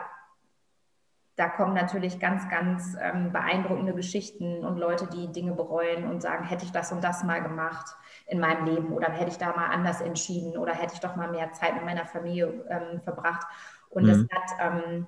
da 1.36 1.50
kommen 1.50 1.74
natürlich 1.74 2.20
ganz, 2.20 2.50
ganz 2.50 2.96
ähm, 3.02 3.34
beeindruckende 3.34 3.94
Geschichten 3.94 4.64
und 4.64 4.78
Leute, 4.78 5.08
die 5.08 5.32
Dinge 5.32 5.54
bereuen 5.54 6.10
und 6.10 6.22
sagen, 6.22 6.46
hätte 6.46 6.64
ich 6.64 6.72
das 6.72 6.92
und 6.92 7.04
das 7.04 7.24
mal 7.24 7.42
gemacht 7.42 7.96
in 8.28 8.40
meinem 8.40 8.66
Leben 8.66 8.94
oder 8.94 9.12
hätte 9.12 9.32
ich 9.32 9.38
da 9.38 9.54
mal 9.56 9.68
anders 9.68 10.02
entschieden 10.02 10.58
oder 10.58 10.74
hätte 10.74 10.94
ich 10.94 11.02
doch 11.02 11.16
mal 11.16 11.30
mehr 11.30 11.52
Zeit 11.52 11.76
mit 11.76 11.84
meiner 11.84 12.06
Familie 12.06 12.66
ähm, 12.70 13.02
verbracht. 13.02 13.46
Und 13.90 14.04
mhm. 14.04 14.08
das 14.08 14.20
hat 14.20 14.82
ähm, 14.84 15.08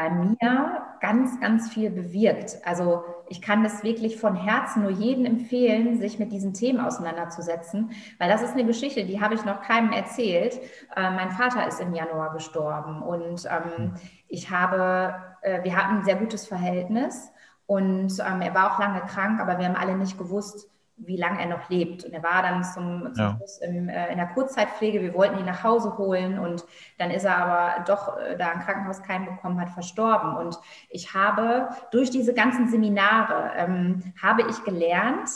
bei 0.00 0.08
mir 0.08 0.82
ganz, 1.00 1.38
ganz 1.40 1.68
viel 1.68 1.90
bewirkt. 1.90 2.56
Also 2.64 3.04
ich 3.28 3.42
kann 3.42 3.62
das 3.62 3.82
wirklich 3.82 4.18
von 4.18 4.34
Herzen 4.34 4.82
nur 4.82 4.90
jedem 4.90 5.26
empfehlen, 5.26 5.98
sich 5.98 6.18
mit 6.18 6.32
diesen 6.32 6.54
Themen 6.54 6.80
auseinanderzusetzen, 6.80 7.90
weil 8.18 8.30
das 8.30 8.42
ist 8.42 8.52
eine 8.52 8.64
Geschichte, 8.64 9.04
die 9.04 9.20
habe 9.20 9.34
ich 9.34 9.44
noch 9.44 9.60
keinem 9.60 9.92
erzählt. 9.92 10.58
Äh, 10.96 11.10
mein 11.10 11.30
Vater 11.32 11.66
ist 11.66 11.80
im 11.80 11.94
Januar 11.94 12.32
gestorben 12.32 13.02
und 13.02 13.44
ähm, 13.44 13.94
ich 14.28 14.50
habe, 14.50 15.14
äh, 15.42 15.62
wir 15.64 15.76
hatten 15.76 15.98
ein 15.98 16.04
sehr 16.04 16.16
gutes 16.16 16.46
Verhältnis 16.46 17.30
und 17.66 18.12
ähm, 18.20 18.40
er 18.40 18.54
war 18.54 18.72
auch 18.72 18.78
lange 18.78 19.00
krank, 19.02 19.38
aber 19.38 19.58
wir 19.58 19.66
haben 19.66 19.76
alle 19.76 19.96
nicht 19.96 20.16
gewusst, 20.16 20.70
wie 21.06 21.16
lange 21.16 21.40
er 21.40 21.46
noch 21.46 21.68
lebt. 21.68 22.04
Und 22.04 22.12
er 22.12 22.22
war 22.22 22.42
dann 22.42 22.62
zum, 22.64 23.14
zum 23.14 23.24
ja. 23.24 23.36
Schluss 23.36 23.58
im, 23.58 23.88
äh, 23.88 24.10
in 24.10 24.18
der 24.18 24.28
Kurzzeitpflege. 24.28 25.00
Wir 25.00 25.14
wollten 25.14 25.38
ihn 25.38 25.46
nach 25.46 25.62
Hause 25.62 25.96
holen 25.98 26.38
und 26.38 26.64
dann 26.98 27.10
ist 27.10 27.24
er 27.24 27.36
aber 27.36 27.84
doch, 27.84 28.18
äh, 28.18 28.36
da 28.36 28.50
ein 28.50 28.60
Krankenhaus 28.60 29.02
keinen 29.02 29.26
bekommen 29.26 29.60
hat, 29.60 29.70
verstorben. 29.70 30.36
Und 30.36 30.58
ich 30.88 31.14
habe 31.14 31.68
durch 31.90 32.10
diese 32.10 32.34
ganzen 32.34 32.68
Seminare, 32.68 33.52
ähm, 33.56 34.12
habe 34.20 34.42
ich 34.48 34.62
gelernt, 34.64 35.30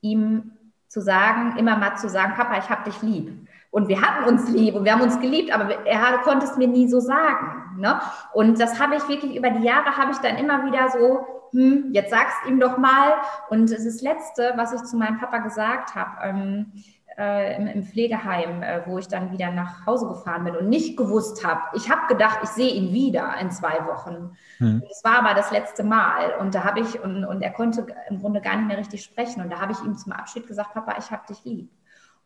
ihm 0.00 0.52
zu 0.88 1.00
sagen, 1.00 1.56
immer 1.56 1.76
mal 1.76 1.96
zu 1.96 2.08
sagen, 2.08 2.34
Papa, 2.34 2.58
ich 2.58 2.68
habe 2.68 2.84
dich 2.84 3.00
lieb. 3.02 3.48
Und 3.72 3.88
wir 3.88 4.00
hatten 4.00 4.28
uns 4.28 4.48
lieb 4.50 4.76
und 4.76 4.84
wir 4.84 4.92
haben 4.92 5.00
uns 5.00 5.18
geliebt, 5.18 5.52
aber 5.52 5.84
er 5.86 6.18
konnte 6.18 6.46
es 6.46 6.56
mir 6.56 6.68
nie 6.68 6.86
so 6.88 7.00
sagen. 7.00 7.78
Ne? 7.78 8.00
Und 8.32 8.60
das 8.60 8.78
habe 8.78 8.94
ich 8.94 9.08
wirklich 9.08 9.34
über 9.34 9.50
die 9.50 9.64
Jahre, 9.64 9.96
habe 9.96 10.12
ich 10.12 10.18
dann 10.18 10.36
immer 10.36 10.64
wieder 10.64 10.90
so 10.90 11.26
hm, 11.52 11.90
jetzt 11.92 12.10
sag's 12.10 12.34
ihm 12.48 12.60
doch 12.60 12.78
mal. 12.78 13.14
Und 13.50 13.70
das 13.70 13.80
ist 13.84 13.96
das 13.96 14.02
Letzte, 14.02 14.52
was 14.56 14.72
ich 14.72 14.82
zu 14.84 14.96
meinem 14.96 15.18
Papa 15.18 15.38
gesagt 15.38 15.94
habe. 15.94 16.10
Ähm, 16.22 16.72
äh, 17.18 17.56
im, 17.56 17.66
im, 17.66 17.82
Pflegeheim, 17.82 18.62
äh, 18.62 18.80
wo 18.86 18.96
ich 18.96 19.06
dann 19.06 19.32
wieder 19.32 19.50
nach 19.50 19.84
Hause 19.84 20.08
gefahren 20.08 20.44
bin 20.44 20.56
und 20.56 20.70
nicht 20.70 20.96
gewusst 20.96 21.44
habe. 21.46 21.60
Ich 21.74 21.90
habe 21.90 22.06
gedacht, 22.08 22.38
ich 22.42 22.48
sehe 22.48 22.72
ihn 22.72 22.94
wieder 22.94 23.36
in 23.38 23.50
zwei 23.50 23.84
Wochen. 23.86 24.34
Hm. 24.56 24.82
Das 24.88 25.04
war 25.04 25.18
aber 25.18 25.34
das 25.34 25.50
letzte 25.50 25.84
Mal 25.84 26.34
und 26.40 26.54
da 26.54 26.64
habe 26.64 26.80
ich 26.80 27.02
und, 27.02 27.26
und 27.26 27.42
er 27.42 27.50
konnte 27.50 27.86
im 28.08 28.20
Grunde 28.20 28.40
gar 28.40 28.56
nicht 28.56 28.68
mehr 28.68 28.78
richtig 28.78 29.04
sprechen 29.04 29.42
und 29.42 29.52
da 29.52 29.60
habe 29.60 29.72
ich 29.72 29.80
ihm 29.84 29.94
zum 29.94 30.12
Abschied 30.12 30.46
gesagt, 30.46 30.72
Papa, 30.72 30.94
ich 30.98 31.10
habe 31.10 31.26
dich 31.28 31.44
lieb. 31.44 31.70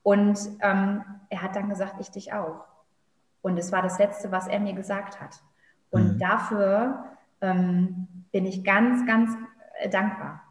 Und 0.07 0.38
ähm, 0.61 1.03
er 1.31 1.42
hat 1.42 1.57
dann 1.57 1.69
gesagt, 1.69 1.97
ich 1.99 2.12
dich 2.12 2.33
auch. 2.33 2.64
Und 3.42 3.59
es 3.59 3.73
war 3.73 3.83
das 3.83 3.99
letzte, 3.99 4.31
was 4.31 4.47
er 4.47 4.61
mir 4.61 4.73
gesagt 4.73 5.21
hat. 5.21 5.42
Und 5.90 6.11
hm. 6.11 6.19
dafür 6.21 7.07
ähm, 7.40 8.07
bin 8.31 8.47
ich 8.47 8.62
ganz, 8.62 9.05
ganz 9.05 9.33
äh, 9.81 9.88
dankbar. 9.88 10.42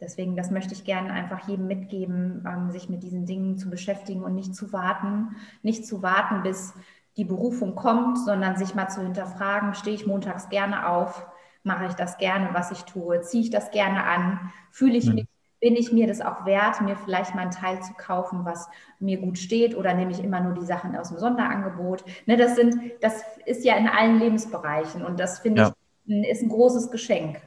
Deswegen, 0.00 0.34
das 0.34 0.50
möchte 0.50 0.74
ich 0.74 0.82
gerne 0.82 1.12
einfach 1.12 1.46
jedem 1.46 1.68
mitgeben, 1.68 2.44
ähm, 2.44 2.72
sich 2.72 2.88
mit 2.88 3.04
diesen 3.04 3.26
Dingen 3.26 3.58
zu 3.58 3.70
beschäftigen 3.70 4.24
und 4.24 4.34
nicht 4.34 4.56
zu 4.56 4.72
warten, 4.72 5.36
nicht 5.62 5.86
zu 5.86 6.02
warten, 6.02 6.42
bis 6.42 6.74
die 7.16 7.24
Berufung 7.24 7.76
kommt, 7.76 8.18
sondern 8.18 8.56
sich 8.56 8.74
mal 8.74 8.88
zu 8.88 9.02
hinterfragen, 9.02 9.74
stehe 9.74 9.94
ich 9.94 10.04
montags 10.04 10.48
gerne 10.48 10.88
auf, 10.88 11.24
mache 11.62 11.86
ich 11.86 11.94
das 11.94 12.18
gerne, 12.18 12.48
was 12.54 12.72
ich 12.72 12.82
tue, 12.86 13.20
ziehe 13.20 13.44
ich 13.44 13.50
das 13.50 13.70
gerne 13.70 14.02
an, 14.02 14.50
fühle 14.72 14.96
ich 14.96 15.06
mhm. 15.06 15.14
mich, 15.14 15.28
bin 15.66 15.74
ich 15.74 15.90
mir 15.90 16.06
das 16.06 16.20
auch 16.20 16.46
wert, 16.46 16.80
mir 16.80 16.94
vielleicht 16.94 17.34
mal 17.34 17.42
einen 17.42 17.50
Teil 17.50 17.82
zu 17.82 17.92
kaufen, 17.94 18.44
was 18.44 18.68
mir 19.00 19.16
gut 19.16 19.36
steht 19.36 19.76
oder 19.76 19.94
nehme 19.94 20.12
ich 20.12 20.22
immer 20.22 20.38
nur 20.40 20.54
die 20.54 20.64
Sachen 20.64 20.94
aus 20.94 21.08
dem 21.08 21.18
Sonderangebot. 21.18 22.04
Ne, 22.26 22.36
das 22.36 22.54
sind, 22.54 22.76
das 23.00 23.24
ist 23.46 23.64
ja 23.64 23.74
in 23.74 23.88
allen 23.88 24.20
Lebensbereichen 24.20 25.04
und 25.04 25.18
das 25.18 25.40
finde 25.40 25.62
ja. 25.62 25.72
ich 26.06 26.28
ist 26.30 26.42
ein 26.42 26.50
großes 26.50 26.92
Geschenk. 26.92 27.40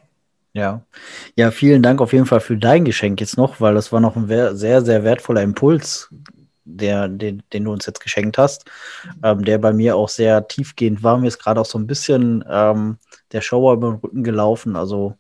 Ja. 0.52 0.82
Ja, 1.38 1.50
vielen 1.52 1.82
Dank 1.82 2.02
auf 2.02 2.12
jeden 2.12 2.26
Fall 2.26 2.42
für 2.42 2.58
dein 2.58 2.84
Geschenk 2.84 3.22
jetzt 3.22 3.38
noch, 3.38 3.62
weil 3.62 3.74
das 3.74 3.94
war 3.94 4.02
noch 4.02 4.18
ein 4.18 4.28
sehr, 4.28 4.82
sehr 4.82 5.06
wertvoller 5.06 5.42
Impuls, 5.42 6.10
der, 6.66 7.08
den, 7.08 7.42
den 7.54 7.64
du 7.64 7.72
uns 7.72 7.86
jetzt 7.86 8.02
geschenkt 8.02 8.38
hast, 8.38 8.70
ähm, 9.24 9.46
der 9.46 9.60
bei 9.60 9.72
mir 9.72 9.96
auch 9.96 10.10
sehr 10.10 10.46
tiefgehend 10.46 11.04
war. 11.04 11.18
Mir 11.18 11.30
ist 11.30 11.40
gerade 11.40 11.62
auch 11.62 11.66
so 11.66 11.80
ein 11.80 11.88
bisschen 11.88 12.44
ähm, 12.50 12.98
der 13.32 13.40
Schauer 13.40 13.76
über 13.76 13.92
den 13.92 14.00
Rücken 14.00 14.24
gelaufen, 14.26 14.76
also 14.76 15.16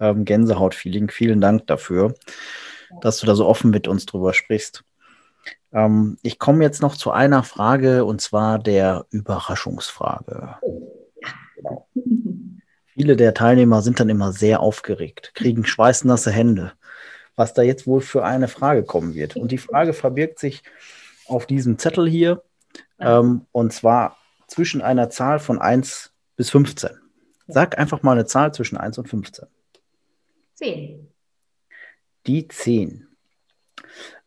ähm, 0.00 0.24
Gänsehaut-Feeling. 0.24 1.10
Vielen 1.10 1.40
Dank 1.40 1.66
dafür, 1.66 2.14
dass 3.00 3.18
du 3.18 3.26
da 3.26 3.34
so 3.34 3.46
offen 3.46 3.70
mit 3.70 3.88
uns 3.88 4.06
drüber 4.06 4.34
sprichst. 4.34 4.84
Ähm, 5.72 6.18
ich 6.22 6.38
komme 6.38 6.64
jetzt 6.64 6.82
noch 6.82 6.96
zu 6.96 7.10
einer 7.10 7.42
Frage 7.42 8.04
und 8.04 8.20
zwar 8.20 8.58
der 8.58 9.06
Überraschungsfrage. 9.10 10.56
Oh. 10.60 10.92
Genau. 11.56 11.88
Viele 12.96 13.14
der 13.14 13.34
Teilnehmer 13.34 13.82
sind 13.82 14.00
dann 14.00 14.08
immer 14.08 14.32
sehr 14.32 14.60
aufgeregt, 14.60 15.32
kriegen 15.34 15.66
schweißnasse 15.66 16.30
Hände, 16.30 16.72
was 17.34 17.52
da 17.52 17.60
jetzt 17.60 17.86
wohl 17.86 18.00
für 18.00 18.24
eine 18.24 18.48
Frage 18.48 18.84
kommen 18.84 19.14
wird. 19.14 19.36
Und 19.36 19.52
die 19.52 19.58
Frage 19.58 19.92
verbirgt 19.92 20.38
sich 20.38 20.62
auf 21.26 21.44
diesem 21.44 21.78
Zettel 21.78 22.08
hier, 22.08 22.42
ähm, 22.98 23.44
und 23.52 23.74
zwar 23.74 24.16
zwischen 24.48 24.80
einer 24.80 25.10
Zahl 25.10 25.40
von 25.40 25.60
1 25.60 26.12
bis 26.36 26.48
15. 26.48 26.88
Sag 27.46 27.78
einfach 27.78 28.02
mal 28.02 28.12
eine 28.12 28.24
Zahl 28.24 28.54
zwischen 28.54 28.78
1 28.78 28.96
und 28.96 29.10
15. 29.10 29.46
10. 30.56 31.12
Die 32.26 32.48
10. 32.48 33.06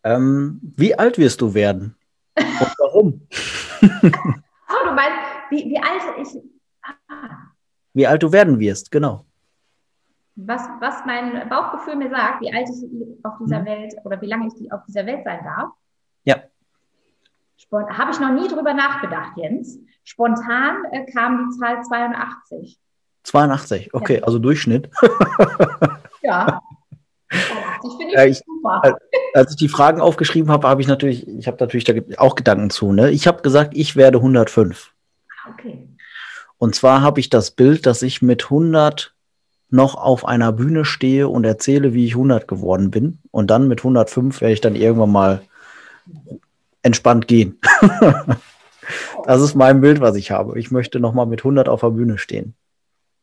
Ähm, 0.04 0.60
wie 0.62 0.98
alt 0.98 1.18
wirst 1.18 1.42
du 1.42 1.54
werden? 1.54 1.96
Und 2.36 2.76
warum? 2.78 3.28
oh, 3.82 4.86
du 4.86 4.92
meinst, 4.94 5.20
wie, 5.50 5.70
wie 5.70 5.80
alt 5.80 6.02
ich. 6.22 6.42
Ah. 7.08 7.52
Wie 7.94 8.08
alt 8.08 8.24
du 8.24 8.32
werden 8.32 8.60
wirst, 8.60 8.92
genau. 8.92 9.26
Was, 10.36 10.62
was 10.80 11.06
mein 11.06 11.50
Bauchgefühl 11.50 11.98
mir 11.98 12.10
sagt, 12.10 12.42
wie 12.42 12.54
alt 12.54 12.70
ich 12.70 13.26
auf 13.26 13.34
dieser 13.42 13.60
mhm. 13.62 13.66
Welt 13.66 13.96
oder 14.06 14.22
wie 14.22 14.28
lange 14.28 14.48
ich 14.48 14.72
auf 14.72 14.82
dieser 14.88 15.06
Welt 15.06 15.24
sein 15.26 15.44
darf. 15.44 15.72
Ja. 16.24 16.44
Habe 17.72 18.12
ich 18.12 18.20
noch 18.20 18.32
nie 18.32 18.48
drüber 18.48 18.74
nachgedacht, 18.74 19.34
Jens. 19.36 19.80
Spontan 20.04 20.86
äh, 20.92 21.06
kam 21.12 21.50
die 21.50 21.58
Zahl 21.58 21.84
82. 21.84 22.80
82, 23.24 23.94
okay, 23.94 24.20
ja. 24.20 24.24
also 24.24 24.40
Durchschnitt. 24.40 24.90
ja. 26.22 26.62
Ich 27.32 27.98
finde 27.98 28.14
ja, 28.16 28.26
ich, 28.26 28.40
super. 28.40 28.98
Als 29.36 29.52
ich 29.52 29.58
die 29.58 29.70
Fragen 29.70 30.02
aufgeschrieben 30.02 30.52
habe, 30.52 30.68
habe 30.68 30.82
ich 30.82 30.88
natürlich, 30.88 31.28
ich 31.28 31.48
habe 31.48 31.58
natürlich 31.60 31.84
da 31.84 31.94
auch 32.18 32.36
Gedanken 32.36 32.72
zu. 32.72 32.92
Ne? 32.92 33.12
Ich 33.12 33.28
habe 33.28 33.44
gesagt, 33.44 33.78
ich 33.78 33.96
werde 33.96 34.18
105. 34.18 34.92
Ah, 35.46 35.52
okay. 35.52 35.88
Und 36.58 36.76
zwar 36.76 37.02
habe 37.02 37.20
ich 37.20 37.30
das 37.30 37.52
Bild, 37.52 37.86
dass 37.86 38.02
ich 38.02 38.22
mit 38.22 38.46
100 38.46 39.14
noch 39.70 39.96
auf 39.96 40.26
einer 40.26 40.52
Bühne 40.52 40.84
stehe 40.84 41.30
und 41.30 41.46
erzähle, 41.46 41.94
wie 41.94 42.06
ich 42.06 42.14
100 42.14 42.48
geworden 42.48 42.92
bin. 42.92 43.20
Und 43.32 43.50
dann 43.52 43.68
mit 43.68 43.80
105 43.80 44.42
werde 44.42 44.54
ich 44.54 44.62
dann 44.62 44.76
irgendwann 44.76 45.12
mal 45.12 45.42
entspannt 46.82 47.28
gehen. 47.28 47.60
das 49.26 49.42
ist 49.42 49.56
mein 49.56 49.82
Bild, 49.82 50.02
was 50.02 50.16
ich 50.16 50.32
habe. 50.32 50.60
Ich 50.60 50.72
möchte 50.72 51.00
noch 51.00 51.14
mal 51.14 51.26
mit 51.26 51.42
100 51.42 51.70
auf 51.70 51.82
der 51.82 51.92
Bühne 51.92 52.18
stehen. 52.18 52.56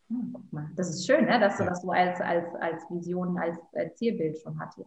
Hm, 0.08 0.36
das 0.76 0.90
ist 0.90 1.06
schön, 1.06 1.24
ne? 1.24 1.40
dass 1.40 1.56
du 1.56 1.64
das 1.64 1.82
so 1.82 1.90
als, 1.90 2.20
als, 2.20 2.46
als 2.60 2.82
Vision, 2.90 3.36
als, 3.38 3.58
als 3.74 3.96
Zielbild 3.96 4.38
schon 4.38 4.58
hast. 4.60 4.78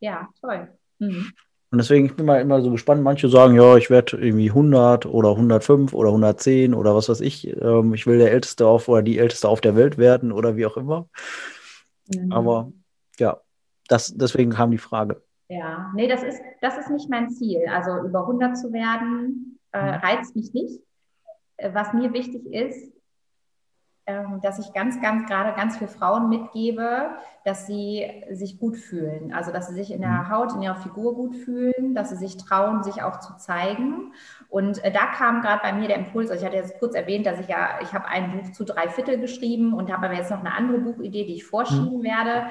Ja, 0.00 0.28
toll. 0.40 0.68
Mhm. 0.98 1.32
Und 1.70 1.78
deswegen 1.78 2.04
ich 2.04 2.14
bin 2.14 2.26
mal 2.26 2.40
immer 2.40 2.60
so 2.60 2.70
gespannt. 2.70 3.02
Manche 3.02 3.30
sagen, 3.30 3.54
ja, 3.54 3.76
ich 3.76 3.88
werde 3.88 4.18
irgendwie 4.18 4.50
100 4.50 5.06
oder 5.06 5.30
105 5.30 5.94
oder 5.94 6.10
110 6.10 6.74
oder 6.74 6.94
was 6.94 7.08
weiß 7.08 7.22
ich. 7.22 7.48
Ähm, 7.62 7.94
ich 7.94 8.06
will 8.06 8.18
der 8.18 8.30
Älteste 8.30 8.66
auf 8.66 8.88
oder 8.88 9.02
die 9.02 9.18
Älteste 9.18 9.48
auf 9.48 9.62
der 9.62 9.74
Welt 9.74 9.96
werden 9.96 10.32
oder 10.32 10.56
wie 10.56 10.66
auch 10.66 10.76
immer. 10.76 11.08
Mhm. 12.14 12.30
Aber 12.30 12.72
ja, 13.18 13.40
das, 13.88 14.14
deswegen 14.14 14.50
kam 14.50 14.70
die 14.70 14.78
Frage. 14.78 15.22
Ja, 15.48 15.90
nee, 15.94 16.08
das 16.08 16.22
ist, 16.22 16.40
das 16.60 16.76
ist 16.78 16.90
nicht 16.90 17.08
mein 17.08 17.30
Ziel. 17.30 17.62
Also 17.68 18.06
über 18.06 18.20
100 18.20 18.56
zu 18.56 18.72
werden, 18.72 19.58
äh, 19.72 19.82
mhm. 19.82 19.88
reizt 19.98 20.36
mich 20.36 20.52
nicht. 20.52 20.80
Äh, 21.56 21.72
was 21.72 21.94
mir 21.94 22.12
wichtig 22.12 22.44
ist, 22.52 22.92
dass 24.42 24.58
ich 24.58 24.72
ganz, 24.72 25.00
ganz 25.00 25.28
gerade 25.28 25.54
ganz 25.54 25.76
für 25.76 25.86
Frauen 25.86 26.28
mitgebe, 26.28 27.10
dass 27.44 27.66
sie 27.66 28.24
sich 28.30 28.58
gut 28.58 28.76
fühlen. 28.76 29.32
Also, 29.32 29.52
dass 29.52 29.68
sie 29.68 29.74
sich 29.74 29.92
in 29.92 30.00
der 30.00 30.10
mhm. 30.10 30.28
Haut, 30.30 30.52
in 30.54 30.62
ihrer 30.62 30.74
Figur 30.74 31.14
gut 31.14 31.36
fühlen, 31.36 31.94
dass 31.94 32.10
sie 32.10 32.16
sich 32.16 32.36
trauen, 32.36 32.82
sich 32.82 33.02
auch 33.02 33.20
zu 33.20 33.36
zeigen. 33.36 34.12
Und 34.48 34.82
äh, 34.84 34.90
da 34.90 35.06
kam 35.06 35.40
gerade 35.40 35.60
bei 35.62 35.72
mir 35.72 35.86
der 35.86 35.98
Impuls, 35.98 36.30
also 36.30 36.40
ich 36.40 36.46
hatte 36.46 36.56
jetzt 36.56 36.78
kurz 36.80 36.94
erwähnt, 36.94 37.26
dass 37.26 37.38
ich 37.38 37.48
ja, 37.48 37.78
ich 37.80 37.92
habe 37.92 38.06
ein 38.06 38.32
Buch 38.32 38.52
zu 38.52 38.64
drei 38.64 38.88
Viertel 38.88 39.18
geschrieben 39.18 39.72
und 39.72 39.92
habe 39.92 40.06
aber 40.06 40.16
jetzt 40.16 40.30
noch 40.30 40.40
eine 40.40 40.54
andere 40.54 40.78
Buchidee, 40.78 41.24
die 41.24 41.36
ich 41.36 41.44
vorschieben 41.44 41.98
mhm. 41.98 42.02
werde. 42.02 42.46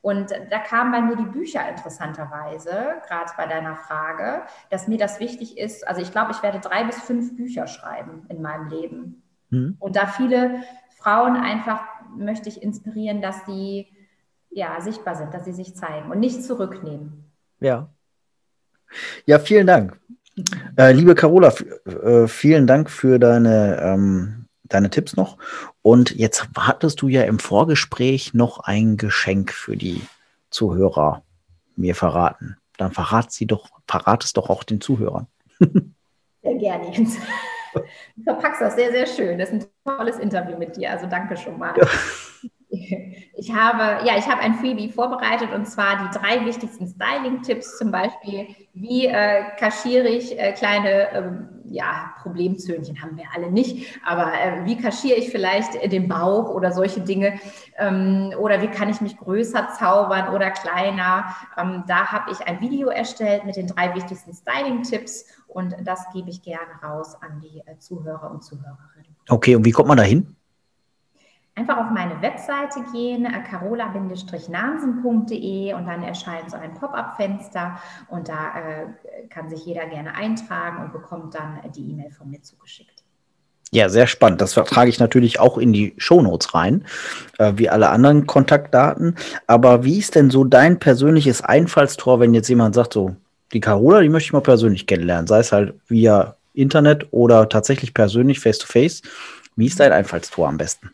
Und 0.00 0.30
da 0.30 0.58
kamen 0.58 0.92
bei 0.92 1.00
mir 1.00 1.16
die 1.16 1.30
Bücher 1.30 1.68
interessanterweise, 1.68 2.94
gerade 3.06 3.32
bei 3.36 3.46
deiner 3.46 3.76
Frage, 3.76 4.42
dass 4.70 4.88
mir 4.88 4.98
das 4.98 5.20
wichtig 5.20 5.58
ist. 5.58 5.86
Also 5.86 6.00
ich 6.00 6.12
glaube, 6.12 6.32
ich 6.32 6.42
werde 6.42 6.60
drei 6.60 6.84
bis 6.84 7.00
fünf 7.00 7.36
Bücher 7.36 7.66
schreiben 7.66 8.24
in 8.28 8.40
meinem 8.40 8.68
Leben. 8.68 9.22
Mhm. 9.50 9.76
Und 9.78 9.96
da 9.96 10.06
viele 10.06 10.62
Frauen 10.98 11.36
einfach 11.36 11.82
möchte 12.16 12.48
ich 12.48 12.62
inspirieren, 12.62 13.22
dass 13.22 13.46
sie 13.46 13.86
ja 14.50 14.80
sichtbar 14.80 15.14
sind, 15.14 15.32
dass 15.32 15.44
sie 15.44 15.52
sich 15.52 15.74
zeigen 15.76 16.10
und 16.10 16.18
nicht 16.18 16.42
zurücknehmen. 16.42 17.30
Ja. 17.60 17.88
Ja, 19.26 19.38
vielen 19.38 19.66
Dank. 19.66 19.98
Äh, 20.76 20.92
liebe 20.92 21.16
Carola, 21.16 21.52
äh, 21.84 22.28
vielen 22.28 22.68
Dank 22.68 22.90
für 22.90 23.18
deine, 23.18 23.80
ähm, 23.82 24.46
deine 24.62 24.88
Tipps 24.88 25.16
noch. 25.16 25.36
Und 25.82 26.14
jetzt 26.14 26.46
wartest 26.54 27.02
du 27.02 27.08
ja 27.08 27.24
im 27.24 27.40
Vorgespräch 27.40 28.34
noch 28.34 28.60
ein 28.60 28.96
Geschenk 28.96 29.52
für 29.52 29.76
die 29.76 30.00
Zuhörer 30.50 31.24
mir 31.74 31.96
verraten. 31.96 32.56
Dann 32.76 32.92
verrat 32.92 33.32
sie 33.32 33.46
doch, 33.46 33.68
verrat 33.88 34.22
es 34.22 34.32
doch 34.32 34.48
auch 34.48 34.62
den 34.62 34.80
Zuhörern. 34.80 35.26
Sehr 35.58 36.54
gerne, 36.54 36.94
Jens. 36.94 37.16
Du 38.16 38.22
verpackst 38.24 38.60
das 38.60 38.74
sehr, 38.74 38.90
sehr 38.90 39.06
schön. 39.06 39.38
Das 39.38 39.50
ist 39.50 39.64
ein 39.86 39.96
tolles 39.96 40.18
Interview 40.18 40.56
mit 40.58 40.76
dir. 40.76 40.90
Also 40.90 41.06
danke 41.06 41.36
schon 41.36 41.58
mal. 41.58 41.74
Ja. 41.76 41.86
Ich 43.40 43.54
habe, 43.54 44.04
ja, 44.04 44.16
ich 44.18 44.26
habe 44.26 44.40
ein 44.40 44.54
Freebie 44.54 44.88
vorbereitet 44.90 45.52
und 45.54 45.64
zwar 45.64 46.08
die 46.08 46.18
drei 46.18 46.44
wichtigsten 46.44 46.88
Styling-Tipps, 46.88 47.78
zum 47.78 47.92
Beispiel, 47.92 48.48
wie 48.74 49.06
äh, 49.06 49.44
kaschiere 49.56 50.08
ich 50.08 50.36
äh, 50.36 50.52
kleine, 50.52 51.12
ähm, 51.12 51.48
ja, 51.70 52.14
Problemzöhnchen 52.22 53.00
haben 53.00 53.16
wir 53.16 53.26
alle 53.32 53.52
nicht, 53.52 54.00
aber 54.04 54.32
äh, 54.32 54.64
wie 54.64 54.76
kaschiere 54.76 55.18
ich 55.18 55.30
vielleicht 55.30 55.92
den 55.92 56.08
Bauch 56.08 56.50
oder 56.50 56.72
solche 56.72 57.00
Dinge 57.00 57.38
ähm, 57.76 58.32
oder 58.40 58.60
wie 58.60 58.68
kann 58.68 58.88
ich 58.88 59.00
mich 59.00 59.16
größer 59.16 59.68
zaubern 59.78 60.34
oder 60.34 60.50
kleiner. 60.50 61.26
Ähm, 61.56 61.84
da 61.86 62.10
habe 62.10 62.32
ich 62.32 62.40
ein 62.40 62.60
Video 62.60 62.88
erstellt 62.88 63.44
mit 63.44 63.54
den 63.54 63.68
drei 63.68 63.94
wichtigsten 63.94 64.34
Styling-Tipps 64.34 65.26
und 65.46 65.76
das 65.84 66.06
gebe 66.12 66.30
ich 66.30 66.42
gerne 66.42 66.72
raus 66.82 67.16
an 67.20 67.40
die 67.40 67.60
äh, 67.66 67.78
Zuhörer 67.78 68.32
und 68.32 68.42
Zuhörerinnen. 68.42 69.14
Okay, 69.28 69.54
und 69.54 69.64
wie 69.64 69.70
kommt 69.70 69.88
man 69.88 69.98
da 69.98 70.02
hin? 70.02 70.37
Einfach 71.58 71.78
auf 71.78 71.90
meine 71.90 72.22
Webseite 72.22 72.84
gehen, 72.92 73.24
äh, 73.24 73.42
carola-nansen.de 73.50 75.74
und 75.74 75.86
dann 75.86 76.04
erscheint 76.04 76.52
so 76.52 76.56
ein 76.56 76.74
Pop-up-Fenster 76.74 77.80
und 78.08 78.28
da 78.28 78.52
äh, 78.56 78.86
kann 79.28 79.48
sich 79.48 79.66
jeder 79.66 79.86
gerne 79.86 80.14
eintragen 80.14 80.84
und 80.84 80.92
bekommt 80.92 81.34
dann 81.34 81.58
die 81.74 81.90
E-Mail 81.90 82.12
von 82.12 82.30
mir 82.30 82.40
zugeschickt. 82.42 83.02
Ja, 83.72 83.88
sehr 83.88 84.06
spannend. 84.06 84.40
Das 84.40 84.52
trage 84.52 84.88
ich 84.88 85.00
natürlich 85.00 85.40
auch 85.40 85.58
in 85.58 85.72
die 85.72 85.94
Shownotes 85.98 86.54
rein, 86.54 86.84
äh, 87.38 87.54
wie 87.56 87.68
alle 87.68 87.88
anderen 87.88 88.28
Kontaktdaten. 88.28 89.16
Aber 89.48 89.82
wie 89.82 89.98
ist 89.98 90.14
denn 90.14 90.30
so 90.30 90.44
dein 90.44 90.78
persönliches 90.78 91.42
Einfallstor, 91.42 92.20
wenn 92.20 92.34
jetzt 92.34 92.48
jemand 92.48 92.76
sagt, 92.76 92.92
so, 92.92 93.16
die 93.52 93.58
Carola, 93.58 94.00
die 94.00 94.10
möchte 94.10 94.28
ich 94.28 94.32
mal 94.32 94.42
persönlich 94.42 94.86
kennenlernen, 94.86 95.26
sei 95.26 95.40
es 95.40 95.50
halt 95.50 95.74
via 95.88 96.36
Internet 96.54 97.08
oder 97.10 97.48
tatsächlich 97.48 97.94
persönlich, 97.94 98.38
face 98.38 98.58
to 98.58 98.68
face. 98.68 99.02
Wie 99.56 99.66
ist 99.66 99.80
dein 99.80 99.90
Einfallstor 99.90 100.46
am 100.46 100.56
besten? 100.56 100.92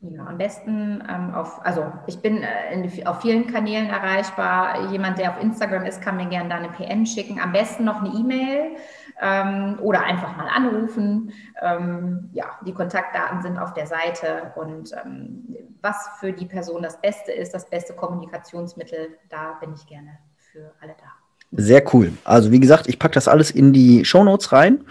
Ja, 0.00 0.26
am 0.26 0.36
besten 0.36 1.02
ähm, 1.08 1.34
auf, 1.34 1.64
also 1.64 1.90
ich 2.06 2.18
bin 2.18 2.42
äh, 2.42 2.72
in, 2.74 3.06
auf 3.06 3.22
vielen 3.22 3.46
Kanälen 3.46 3.88
erreichbar. 3.88 4.90
Jemand, 4.92 5.18
der 5.18 5.30
auf 5.30 5.42
Instagram 5.42 5.84
ist, 5.86 6.02
kann 6.02 6.18
mir 6.18 6.26
gerne 6.26 6.50
da 6.50 6.56
eine 6.56 6.68
PN 6.68 7.06
schicken. 7.06 7.40
Am 7.40 7.52
besten 7.52 7.84
noch 7.84 8.02
eine 8.02 8.10
E-Mail 8.10 8.76
ähm, 9.20 9.78
oder 9.80 10.02
einfach 10.02 10.36
mal 10.36 10.48
anrufen. 10.48 11.32
Ähm, 11.62 12.28
ja, 12.32 12.44
die 12.66 12.74
Kontaktdaten 12.74 13.40
sind 13.40 13.58
auf 13.58 13.72
der 13.72 13.86
Seite 13.86 14.52
und 14.56 14.92
ähm, 14.92 15.56
was 15.80 16.08
für 16.20 16.32
die 16.32 16.46
Person 16.46 16.82
das 16.82 17.00
Beste 17.00 17.32
ist, 17.32 17.54
das 17.54 17.68
beste 17.68 17.94
Kommunikationsmittel, 17.94 19.16
da 19.30 19.54
bin 19.60 19.72
ich 19.72 19.86
gerne 19.86 20.18
für 20.52 20.72
alle 20.80 20.94
da. 20.98 21.06
Sehr 21.52 21.82
cool. 21.94 22.12
Also 22.24 22.50
wie 22.52 22.60
gesagt, 22.60 22.86
ich 22.86 22.98
packe 22.98 23.14
das 23.14 23.28
alles 23.28 23.50
in 23.50 23.72
die 23.72 24.04
Show 24.04 24.24
Notes 24.24 24.52
rein. 24.52 24.84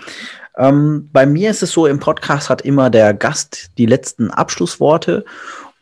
Ähm, 0.58 1.10
bei 1.12 1.26
mir 1.26 1.52
ist 1.52 1.64
es 1.64 1.72
so, 1.72 1.86
im 1.86 2.00
Podcast 2.00 2.50
hat 2.50 2.62
immer 2.62 2.90
der 2.90 3.14
Gast 3.14 3.72
die 3.78 3.86
letzten 3.86 4.32
Abschlussworte. 4.32 5.26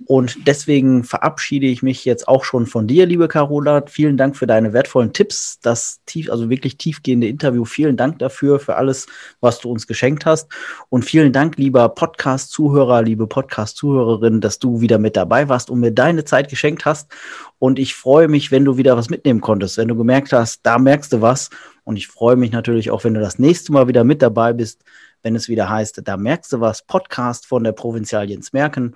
Und 0.06 0.48
deswegen 0.48 1.04
verabschiede 1.04 1.68
ich 1.68 1.84
mich 1.84 2.06
jetzt 2.06 2.28
auch 2.28 2.44
schon 2.44 2.66
von 2.66 2.88
dir, 2.88 3.06
liebe 3.06 3.28
Carola. 3.28 3.84
Vielen 3.88 4.18
Dank 4.18 4.36
für 4.36 4.48
deine 4.48 4.74
wertvollen 4.74 5.14
Tipps, 5.14 5.60
das 5.62 6.02
tief, 6.06 6.30
also 6.30 6.50
wirklich 6.50 6.78
tiefgehende 6.78 7.28
Interview. 7.28 7.66
Vielen 7.66 7.98
Dank 7.98 8.20
dafür, 8.20 8.60
für 8.60 8.76
alles, 8.76 9.08
was 9.42 9.60
du 9.60 9.72
uns 9.72 9.88
geschenkt 9.88 10.26
hast. 10.26 10.50
Und 10.90 11.06
vielen 11.06 11.32
Dank, 11.32 11.58
lieber 11.58 11.90
Podcast-Zuhörer, 11.90 13.02
liebe 13.02 13.28
Podcast-Zuhörerin, 13.28 14.42
dass 14.42 14.60
du 14.60 14.82
wieder 14.82 14.98
mit 14.98 15.16
dabei 15.16 15.50
warst 15.50 15.70
und 15.70 15.80
mir 15.80 15.92
deine 15.92 16.26
Zeit 16.26 16.50
geschenkt 16.50 16.86
hast. 16.86 17.12
Und 17.60 17.80
ich 17.80 17.96
freue 17.96 18.28
mich, 18.28 18.52
wenn 18.52 18.66
du 18.66 18.78
wieder 18.78 18.98
was 18.98 19.10
mitnehmen 19.10 19.42
konntest, 19.42 19.78
wenn 19.78 19.88
du 19.88 19.96
gemerkt 19.96 20.34
hast, 20.34 20.62
da 20.64 20.78
merkst 20.78 21.14
du 21.14 21.22
was. 21.22 21.50
Und 21.86 21.98
ich 21.98 22.08
freue 22.08 22.36
mich 22.36 22.52
natürlich 22.52 22.92
auch, 22.92 23.04
wenn 23.04 23.14
du 23.14 23.22
das 23.22 23.40
nächste 23.40 23.72
Mal 23.72 23.88
wieder 23.88 24.04
mit 24.04 24.22
dabei 24.22 24.54
bist, 24.54 24.84
wenn 25.22 25.36
es 25.36 25.48
wieder 25.48 25.70
heißt, 25.70 26.02
da 26.04 26.18
merkst 26.18 26.52
du 26.52 26.60
was, 26.60 26.86
Podcast 26.86 27.46
von 27.46 27.64
der 27.64 27.72
Provinzial 27.72 28.30
Jens 28.30 28.54
Merken. 28.54 28.96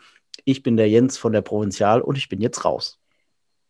Ich 0.49 0.63
bin 0.63 0.77
der 0.77 0.87
Jens 0.87 1.17
von 1.17 1.33
der 1.33 1.41
Provinzial 1.41 1.99
und 1.99 2.17
ich 2.17 2.29
bin 2.29 2.39
jetzt 2.39 2.63
raus. 2.63 3.01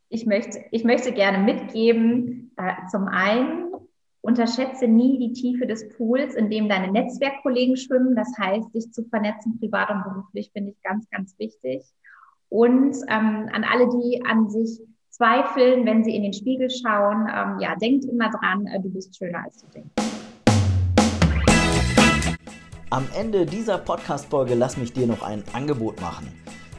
Ich 0.10 0.28
möchte, 0.28 0.64
ich 0.70 0.84
möchte 0.84 1.12
gerne 1.12 1.40
mitgeben, 1.40 2.52
äh, 2.56 2.72
zum 2.92 3.08
einen 3.08 3.74
Unterschätze 4.22 4.88
nie 4.88 5.18
die 5.18 5.34
Tiefe 5.34 5.66
des 5.66 5.90
Pools, 5.98 6.36
in 6.36 6.52
dem 6.52 6.70
deine 6.70 6.92
Netzwerkkollegen 6.92 7.78
schwimmen. 7.78 8.16
Das 8.16 8.32
heißt, 8.38 8.76
dich 8.76 8.92
zu 8.94 9.04
vernetzen, 9.06 9.58
privat 9.60 9.90
und 9.90 10.04
beruflich, 10.04 10.52
finde 10.54 10.70
ich 10.70 10.84
ganz, 10.84 11.10
ganz 11.10 11.34
wichtig. 11.40 11.82
Und 12.50 12.96
ähm, 13.10 13.50
an 13.52 13.64
alle, 13.64 13.90
die 13.90 14.24
an 14.28 14.48
sich 14.48 14.80
zweifeln, 15.10 15.84
wenn 15.88 16.04
sie 16.04 16.16
in 16.16 16.22
den 16.22 16.34
Spiegel 16.34 16.70
schauen, 16.70 17.28
ähm, 17.28 17.60
ja, 17.60 17.76
denkt 17.76 18.06
immer 18.06 18.30
dran, 18.30 18.68
äh, 18.68 18.80
du 18.80 18.92
bist 18.92 19.18
schöner, 19.18 19.46
als 19.46 19.64
du 19.64 19.66
denkst. 19.74 19.96
Am 22.92 23.08
Ende 23.20 23.48
dieser 23.48 23.80
Podcast-Folge 23.80 24.54
lass 24.54 24.78
mich 24.78 24.94
dir 24.94 25.08
noch 25.08 25.24
ein 25.24 25.44
Angebot 25.54 26.00
machen. 26.00 26.28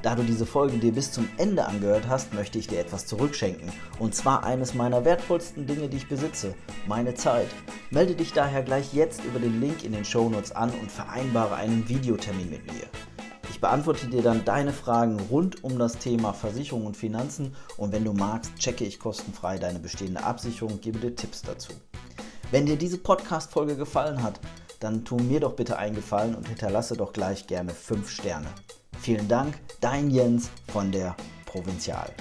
Da 0.08 0.14
du 0.14 0.22
diese 0.22 0.46
Folge 0.46 0.78
dir 0.78 0.92
bis 0.92 1.12
zum 1.12 1.28
Ende 1.36 1.66
angehört 1.66 2.08
hast, 2.08 2.32
möchte 2.32 2.58
ich 2.58 2.66
dir 2.66 2.80
etwas 2.80 3.04
zurückschenken. 3.04 3.70
Und 3.98 4.14
zwar 4.14 4.42
eines 4.42 4.72
meiner 4.72 5.04
wertvollsten 5.04 5.66
Dinge, 5.66 5.90
die 5.90 5.98
ich 5.98 6.08
besitze, 6.08 6.54
meine 6.86 7.12
Zeit. 7.12 7.48
Melde 7.90 8.14
dich 8.14 8.32
daher 8.32 8.62
gleich 8.62 8.94
jetzt 8.94 9.22
über 9.26 9.38
den 9.38 9.60
Link 9.60 9.84
in 9.84 9.92
den 9.92 10.06
Shownotes 10.06 10.52
an 10.52 10.70
und 10.80 10.90
vereinbare 10.90 11.56
einen 11.56 11.90
Videotermin 11.90 12.48
mit 12.48 12.64
mir. 12.72 12.84
Ich 13.50 13.60
beantworte 13.60 14.06
dir 14.06 14.22
dann 14.22 14.46
deine 14.46 14.72
Fragen 14.72 15.20
rund 15.30 15.62
um 15.62 15.78
das 15.78 15.98
Thema 15.98 16.32
Versicherung 16.32 16.86
und 16.86 16.96
Finanzen 16.96 17.54
und 17.76 17.92
wenn 17.92 18.06
du 18.06 18.14
magst, 18.14 18.56
checke 18.56 18.86
ich 18.86 18.98
kostenfrei 18.98 19.58
deine 19.58 19.78
bestehende 19.78 20.24
Absicherung 20.24 20.72
und 20.72 20.80
gebe 20.80 21.00
dir 21.00 21.16
Tipps 21.16 21.42
dazu. 21.42 21.74
Wenn 22.50 22.64
dir 22.64 22.76
diese 22.76 22.96
Podcast-Folge 22.96 23.76
gefallen 23.76 24.22
hat, 24.22 24.40
dann 24.80 25.04
tu 25.04 25.18
mir 25.18 25.40
doch 25.40 25.52
bitte 25.52 25.76
einen 25.76 25.96
Gefallen 25.96 26.34
und 26.34 26.48
hinterlasse 26.48 26.96
doch 26.96 27.12
gleich 27.12 27.46
gerne 27.46 27.74
5 27.74 28.08
Sterne. 28.08 28.48
Vielen 29.00 29.28
Dank, 29.28 29.58
dein 29.80 30.10
Jens 30.10 30.50
von 30.72 30.92
der 30.92 31.16
Provinzial. 31.46 32.12